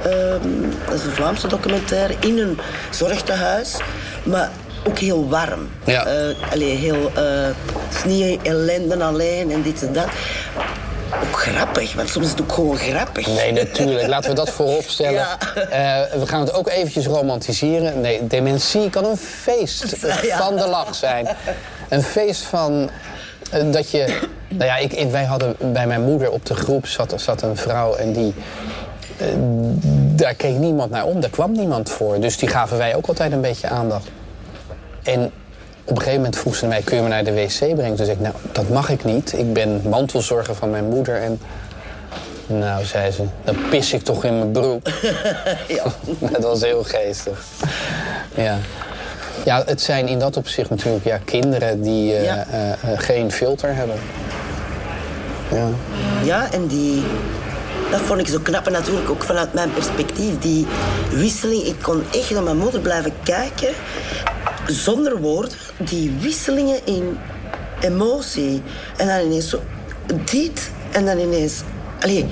ehm, 0.03 0.41
dat 0.85 0.93
is 0.93 1.03
een 1.03 1.11
Vlaamse 1.11 1.47
documentaire 1.47 2.15
in 2.19 2.37
een 2.39 2.59
zorgtehuis. 2.91 3.75
Maar 4.23 4.49
ook 4.87 4.99
heel 4.99 5.29
warm. 5.29 5.69
Ja. 5.83 6.05
Eh, 6.05 6.51
allee, 6.51 6.75
heel... 6.75 7.11
eh, 7.15 7.23
het 7.87 7.95
is 7.97 8.03
niet 8.03 8.41
ellende 8.41 9.03
alleen 9.03 9.51
en 9.51 9.61
dit 9.61 9.83
en 9.85 9.93
dat. 9.93 10.07
Ook 11.23 11.39
grappig, 11.39 11.93
want 11.93 12.09
soms 12.09 12.25
is 12.25 12.31
het 12.31 12.41
ook 12.41 12.51
gewoon 12.51 12.77
grappig. 12.77 13.27
Nee, 13.27 13.51
natuurlijk. 13.51 14.07
Laten 14.07 14.29
we 14.29 14.35
dat 14.35 14.49
voorop 14.57 14.83
stellen. 14.87 15.13
Ja. 15.13 15.37
Eh, 15.55 16.19
we 16.19 16.27
gaan 16.27 16.39
het 16.39 16.53
ook 16.53 16.69
eventjes 16.69 17.05
romantiseren. 17.05 18.01
Nee, 18.01 18.27
dementie 18.27 18.89
kan 18.89 19.05
een 19.05 19.17
feest 19.17 19.95
Ja. 20.21 20.37
van 20.37 20.55
de 20.55 20.67
lach 20.67 20.95
zijn. 20.95 21.27
Een 21.89 22.03
feest 22.03 22.41
van 22.41 22.89
eh, 22.89 22.95
dat 23.71 23.89
je... 23.91 24.19
Nou 24.49 24.65
ja, 24.65 24.77
ik, 24.77 24.93
ik- 24.93 25.11
wij 25.11 25.23
hadden 25.23 25.55
bij 25.73 25.87
mijn 25.87 26.01
moeder 26.03 26.31
op 26.31 26.45
de 26.45 26.55
groep 26.55 26.87
zat, 26.87 27.13
zat 27.15 27.41
een 27.41 27.57
vrouw 27.57 27.95
en 27.95 28.11
die... 28.13 28.33
eh, 29.17 29.27
daar 30.15 30.33
keek 30.33 30.55
niemand 30.57 30.91
naar 30.91 31.05
om, 31.05 31.19
daar 31.21 31.29
kwam 31.29 31.51
niemand 31.51 31.89
voor. 31.89 32.19
Dus 32.19 32.37
die 32.37 32.49
gaven 32.49 32.77
wij 32.77 32.95
ook 32.95 33.07
altijd 33.07 33.31
een 33.31 33.41
beetje 33.41 33.67
aandacht. 33.67 34.07
En 35.03 35.31
op 35.83 35.89
een 35.95 35.97
gegeven 35.97 36.15
moment 36.15 36.37
vroeg 36.37 36.55
ze 36.55 36.65
mij, 36.65 36.81
kun 36.81 36.95
je 36.97 37.03
me 37.03 37.09
naar 37.09 37.23
de 37.23 37.33
wc 37.33 37.57
brengen? 37.57 37.95
Toen 37.95 38.05
zei 38.05 38.11
ik, 38.11 38.19
nou, 38.19 38.33
dat 38.51 38.69
mag 38.69 38.89
ik 38.89 39.03
niet. 39.03 39.33
Ik 39.37 39.53
ben 39.53 39.81
mantelzorger 39.89 40.55
van 40.55 40.69
mijn 40.69 40.85
moeder 40.89 41.21
en... 41.21 41.39
Nou, 42.49 42.83
zei 42.85 43.11
ze, 43.11 43.23
dan 43.43 43.55
pis 43.69 43.93
ik 43.93 44.03
toch 44.03 44.23
in 44.23 44.37
mijn 44.37 44.51
broek. 44.51 44.87
Ja. 45.67 45.83
Dat 46.31 46.43
was 46.43 46.61
heel 46.61 46.83
geestig. 46.83 47.45
Ja. 48.35 48.57
Ja, 49.45 49.63
het 49.65 49.81
zijn 49.81 50.07
in 50.07 50.19
dat 50.19 50.37
opzicht 50.37 50.69
natuurlijk 50.69 51.05
ja, 51.05 51.19
kinderen 51.25 51.81
die 51.81 52.13
eh, 52.13 52.23
Ja. 52.23 52.45
eh, 52.51 52.71
eh, 52.71 52.77
geen 52.99 53.31
filter 53.31 53.75
hebben. 53.75 53.95
Ja. 55.51 55.67
Ja, 56.23 56.51
en 56.51 56.67
die... 56.67 57.03
Dat 57.91 57.99
vond 57.99 58.19
ik 58.19 58.27
zo 58.27 58.39
knap. 58.43 58.65
En 58.65 58.71
natuurlijk 58.71 59.09
ook 59.09 59.23
vanuit 59.23 59.53
mijn 59.53 59.73
perspectief. 59.73 60.39
Die 60.39 60.67
wisseling. 61.11 61.63
Ik 61.63 61.75
kon 61.81 62.03
echt 62.13 62.31
naar 62.31 62.43
mijn 62.43 62.57
moeder 62.57 62.79
blijven 62.79 63.13
kijken. 63.23 63.69
Zonder 64.67 65.17
woorden. 65.17 65.57
Die 65.77 66.17
wisselingen 66.19 66.79
in 66.85 67.17
emotie. 67.79 68.61
En 68.97 69.07
dan 69.07 69.19
ineens 69.19 69.49
zo... 69.49 69.59
Dit. 70.31 70.69
En 70.91 71.05
dan 71.05 71.17
ineens... 71.19 71.61
Allee, 71.99 72.25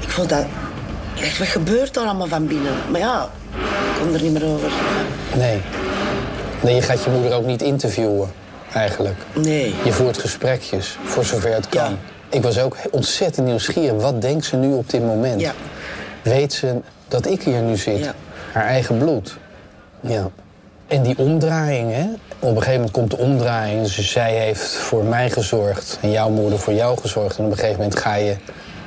ik 0.00 0.08
vond 0.08 0.28
dat... 0.28 0.44
Ik 1.14 1.22
dacht, 1.22 1.38
wat 1.38 1.48
gebeurt 1.48 1.96
er 1.96 2.02
allemaal 2.02 2.26
van 2.26 2.46
binnen? 2.46 2.72
Maar 2.90 3.00
ja, 3.00 3.28
ik 3.54 4.00
kon 4.02 4.14
er 4.14 4.22
niet 4.22 4.32
meer 4.32 4.44
over. 4.44 4.70
Nee. 5.36 5.60
Nee, 6.60 6.74
je 6.74 6.82
gaat 6.82 7.04
je 7.04 7.10
moeder 7.10 7.32
ook 7.32 7.46
niet 7.46 7.62
interviewen, 7.62 8.32
eigenlijk. 8.72 9.16
Nee. 9.32 9.74
Je 9.84 9.92
voert 9.92 10.18
gesprekjes, 10.18 10.98
voor 11.04 11.24
zover 11.24 11.54
het 11.54 11.68
kan. 11.68 11.90
Ja. 11.90 11.96
Ik 12.28 12.42
was 12.42 12.58
ook 12.58 12.76
ontzettend 12.90 13.46
nieuwsgierig. 13.46 14.02
Wat 14.02 14.20
denkt 14.22 14.44
ze 14.44 14.56
nu 14.56 14.72
op 14.72 14.90
dit 14.90 15.02
moment? 15.02 15.40
Ja. 15.40 15.52
Weet 16.22 16.52
ze 16.52 16.74
dat 17.08 17.26
ik 17.26 17.42
hier 17.42 17.60
nu 17.60 17.76
zit? 17.76 17.98
Ja. 18.04 18.14
Haar 18.52 18.64
eigen 18.64 18.98
bloed. 18.98 19.36
Ja. 20.00 20.28
En 20.86 21.02
die 21.02 21.18
omdraaiing, 21.18 21.92
hè? 21.92 22.04
Op 22.38 22.48
een 22.48 22.56
gegeven 22.56 22.72
moment 22.72 22.90
komt 22.90 23.10
de 23.10 23.16
omdraaiing. 23.16 23.82
Dus 23.82 24.12
zij 24.12 24.32
heeft 24.34 24.74
voor 24.74 25.04
mij 25.04 25.30
gezorgd 25.30 25.98
en 26.02 26.10
jouw 26.10 26.30
moeder 26.30 26.58
voor 26.58 26.72
jou 26.72 26.98
gezorgd. 27.00 27.38
En 27.38 27.44
op 27.44 27.50
een 27.50 27.56
gegeven 27.58 27.78
moment 27.78 27.98
ga 27.98 28.14
je 28.14 28.36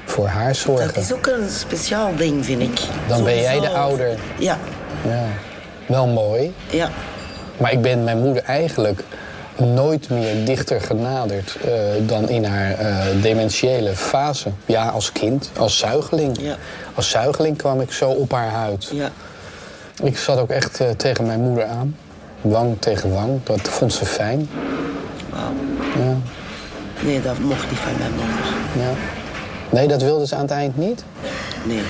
voor 0.06 0.28
haar 0.28 0.56
zorgen. 0.56 0.94
Dat 0.94 1.04
is 1.04 1.14
ook 1.14 1.28
een 1.28 1.50
speciaal 1.50 2.16
ding, 2.16 2.46
vind 2.46 2.62
ik. 2.62 2.80
Dan 3.08 3.24
ben 3.24 3.42
jij 3.42 3.60
de 3.60 3.70
ouder. 3.70 4.18
Ja, 4.40 4.58
Ja. 5.08 5.24
Wel 5.86 6.08
mooi. 6.08 6.54
ja. 6.70 6.90
Maar 7.58 7.72
ik 7.72 7.82
ben 7.82 8.04
mijn 8.04 8.20
moeder 8.20 8.44
eigenlijk 8.44 9.04
nooit 9.58 10.10
meer 10.10 10.46
dichter 10.46 10.82
genaderd 10.82 11.58
eh, 11.66 11.72
dan 12.08 12.30
in 12.30 12.44
haar 12.46 12.72
eh, 12.72 13.22
dementiële 13.22 13.96
fase. 13.96 14.50
Ja, 14.66 14.88
als 14.88 15.12
kind, 15.12 15.52
als 15.58 15.78
zuigeling. 15.78 16.38
Ja. 16.42 16.56
Als 16.94 17.10
zuigeling 17.10 17.58
kwam 17.58 17.82
ik 17.82 17.92
zo 17.92 18.10
op 18.10 18.32
haar 18.32 18.50
huid. 18.50 18.90
Ja. 18.94 19.10
Ik 20.04 20.18
zat 20.18 20.38
ook 20.40 20.50
echt 20.50 20.80
eh, 20.80 20.90
tegen 20.90 21.26
mijn 21.26 21.40
moeder 21.42 21.66
aan. 21.66 21.98
Wang 22.42 22.76
tegen 22.80 23.14
wang. 23.14 23.44
Dat 23.44 23.62
vond 23.62 23.94
ze 23.94 24.06
fijn. 24.06 24.50
Wauw. 25.30 25.54
Ja. 26.06 26.16
Nee, 27.06 27.22
dat 27.22 27.40
mocht 27.40 27.70
niet 27.70 27.80
van 27.80 27.98
mijn 27.98 28.12
moeder. 28.12 28.36
ja. 28.76 28.94
Nee, 29.70 29.88
dat 29.88 30.02
wilde 30.02 30.28
ze 30.28 30.36
aan 30.36 30.42
het 30.42 30.52
eind 30.52 30.78
niet. 30.78 31.04
Nee. 31.64 31.82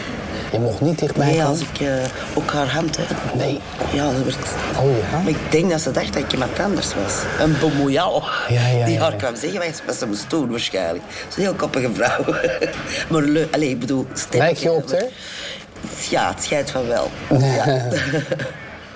Je 0.54 0.60
mocht 0.60 0.82
niet 0.82 1.00
dichtbij 1.00 1.26
Nee, 1.26 1.44
als 1.44 1.60
ik 1.60 1.80
eh, 1.80 1.88
ook 2.34 2.52
haar 2.52 2.68
hand 2.70 2.98
heb. 2.98 3.08
Nee. 3.36 3.60
Ja, 3.94 4.06
dat 4.12 4.24
werd... 4.24 4.38
Oh 4.80 4.98
ja? 5.12 5.20
Maar 5.20 5.28
ik 5.30 5.52
denk 5.52 5.70
dat 5.72 5.82
ze 5.82 5.92
dacht 5.92 6.14
dat 6.14 6.24
ik 6.24 6.32
iemand 6.34 6.60
anders 6.60 6.94
was. 7.04 7.14
Een 7.40 7.56
bemoeial. 7.60 8.24
Ja, 8.50 8.68
ja, 8.68 8.86
Die 8.86 9.00
haar 9.00 9.12
ja. 9.12 9.18
kwam 9.18 9.36
zeggen 9.36 9.74
wat- 9.86 9.96
ze 9.96 10.08
moest 10.08 10.30
doen, 10.30 10.50
waarschijnlijk. 10.50 11.04
Een 11.36 11.42
heel 11.42 11.54
koppige 11.54 11.90
vrouw. 11.94 12.26
maar 13.10 13.22
leuk. 13.22 13.54
Allee, 13.56 13.70
ik 13.70 13.80
bedoel... 13.80 14.08
Lijk 14.32 14.58
je 14.58 14.72
op 14.72 14.92
haar? 14.92 15.06
Ja, 16.10 16.28
het 16.34 16.44
schijnt 16.44 16.70
van 16.72 16.88
wel. 16.88 17.10
Ja. 17.40 17.66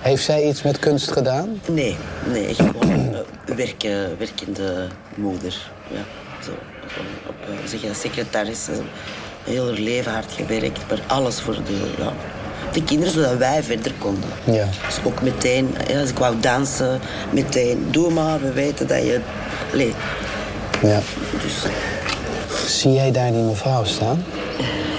Heeft 0.00 0.24
zij 0.24 0.42
iets 0.42 0.62
met 0.62 0.78
kunst 0.78 1.10
gedaan? 1.12 1.60
Nee, 1.66 1.96
nee, 2.32 2.54
gewoon 2.54 3.14
eh, 3.14 3.54
werken, 3.56 4.18
werkende 4.18 4.86
moeder. 5.14 5.70
Ja, 5.90 6.00
zo. 6.44 6.50
Op, 7.28 7.34
eh, 7.40 7.46
hoe 7.60 7.68
zeg 7.68 7.80
je 7.82 7.90
secretaris. 7.94 8.66
Heel 9.44 9.66
haar 9.66 9.74
leven 9.78 10.12
hard 10.12 10.32
gewerkt, 10.32 10.78
maar 10.88 11.00
alles 11.06 11.40
voor 11.40 11.54
de, 11.54 11.90
ja, 11.98 12.12
de 12.72 12.82
kinderen, 12.84 13.12
zodat 13.12 13.36
wij 13.36 13.62
verder 13.62 13.92
konden. 13.98 14.28
Ja. 14.44 14.66
Dus 14.86 14.98
ook 15.04 15.22
meteen, 15.22 15.76
als 16.00 16.10
ik 16.10 16.18
wou 16.18 16.40
dansen, 16.40 17.00
meteen, 17.30 17.86
doe 17.90 18.10
maar, 18.10 18.40
we 18.40 18.52
weten 18.52 18.86
dat 18.86 19.02
je... 19.02 19.20
Allee, 19.72 19.94
Ja. 20.82 21.00
dus 21.42 21.62
Zie 22.66 22.92
jij 22.92 23.10
daar 23.12 23.32
die 23.32 23.42
mevrouw 23.42 23.84
staan? 23.84 24.24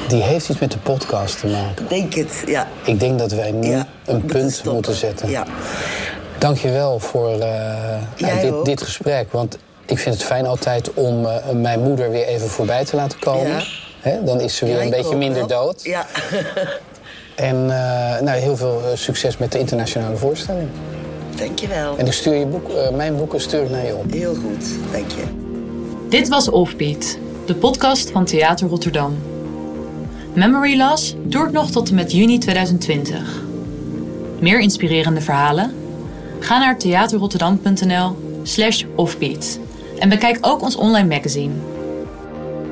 Die 0.08 0.22
heeft 0.24 0.50
iets 0.50 0.60
met 0.60 0.72
de 0.72 0.78
podcast 0.78 1.40
te 1.40 1.48
maken. 1.48 1.88
denk 1.88 2.14
het, 2.14 2.44
ja. 2.46 2.68
Ik 2.84 3.00
denk 3.00 3.20
dat 3.20 3.32
wij 3.32 3.52
nu 3.52 3.70
ja 3.70 3.88
een 4.06 4.26
punt 4.26 4.62
moeten 4.66 4.96
zetten. 4.96 5.30
Ja, 5.30 5.46
Dankjewel 6.38 7.00
voor 7.00 7.38
nou, 7.38 8.02
Jij 8.16 8.42
dit, 8.42 8.66
dit 8.66 8.82
gesprek. 8.82 9.32
Want 9.32 9.58
ik 9.86 10.00
vind 10.00 10.16
het 10.16 10.24
fijn 10.24 10.46
altijd 10.46 10.94
om 10.94 11.26
eh, 11.26 11.50
mijn 11.54 11.80
moeder 11.80 12.12
weer 12.12 12.26
even 12.26 12.50
voorbij 12.50 12.86
te 12.86 12.96
laten 12.96 13.20
komen. 13.20 13.48
Ja. 13.48 13.64
Hè, 14.00 14.24
dan 14.24 14.40
is 14.42 14.56
ze 14.56 14.66
weer 14.66 14.76
Ja, 14.78 14.84
een 14.84 14.90
beetje 14.90 15.16
minder 15.16 15.48
wel. 15.48 15.66
dood. 15.66 15.84
Ja, 15.84 16.06
En 17.36 17.56
eh, 17.56 18.22
nou, 18.22 18.38
heel 18.40 18.58
veel 18.58 18.82
eh, 18.86 18.98
succes 18.98 19.38
met 19.38 19.52
de 19.52 19.60
internationale 19.60 20.16
voorstelling. 20.16 20.68
dankjewel. 21.36 21.98
En 21.98 22.06
ik 22.06 22.14
stuur 22.14 22.34
je 22.34 22.46
boek, 22.46 22.70
eh, 22.70 22.90
mijn 22.90 23.16
boeken 23.18 23.42
stuur 23.42 23.62
ik 23.64 23.70
naar 23.70 23.86
je 23.86 23.96
op. 23.96 24.12
Heel 24.12 24.36
goed, 24.36 24.66
dank 24.92 25.12
je. 25.12 25.24
Dit 26.10 26.28
was 26.28 26.50
Offbeat, 26.50 27.18
de 27.46 27.56
podcast 27.56 28.12
van 28.12 28.26
Theater 28.26 28.68
Rotterdam. 28.68 29.18
Memory 30.34 30.78
Loss 30.78 31.16
duurt 31.24 31.52
nog 31.52 31.70
tot 31.72 31.90
en 31.90 31.96
met 31.96 32.12
juni 32.12 32.38
2020. 32.38 33.42
Meer 34.40 34.60
inspirerende 34.60 35.22
verhalen? 35.22 35.74
Ga 36.40 36.58
naar 36.58 36.78
theaterrotterdam.nl 36.78 38.16
slash 38.44 38.84
offbeat 38.96 39.60
en 40.00 40.10
bekijk 40.10 40.38
ook 40.42 40.62
ons 40.62 40.76
online 40.76 41.08
magazine. 41.16 41.54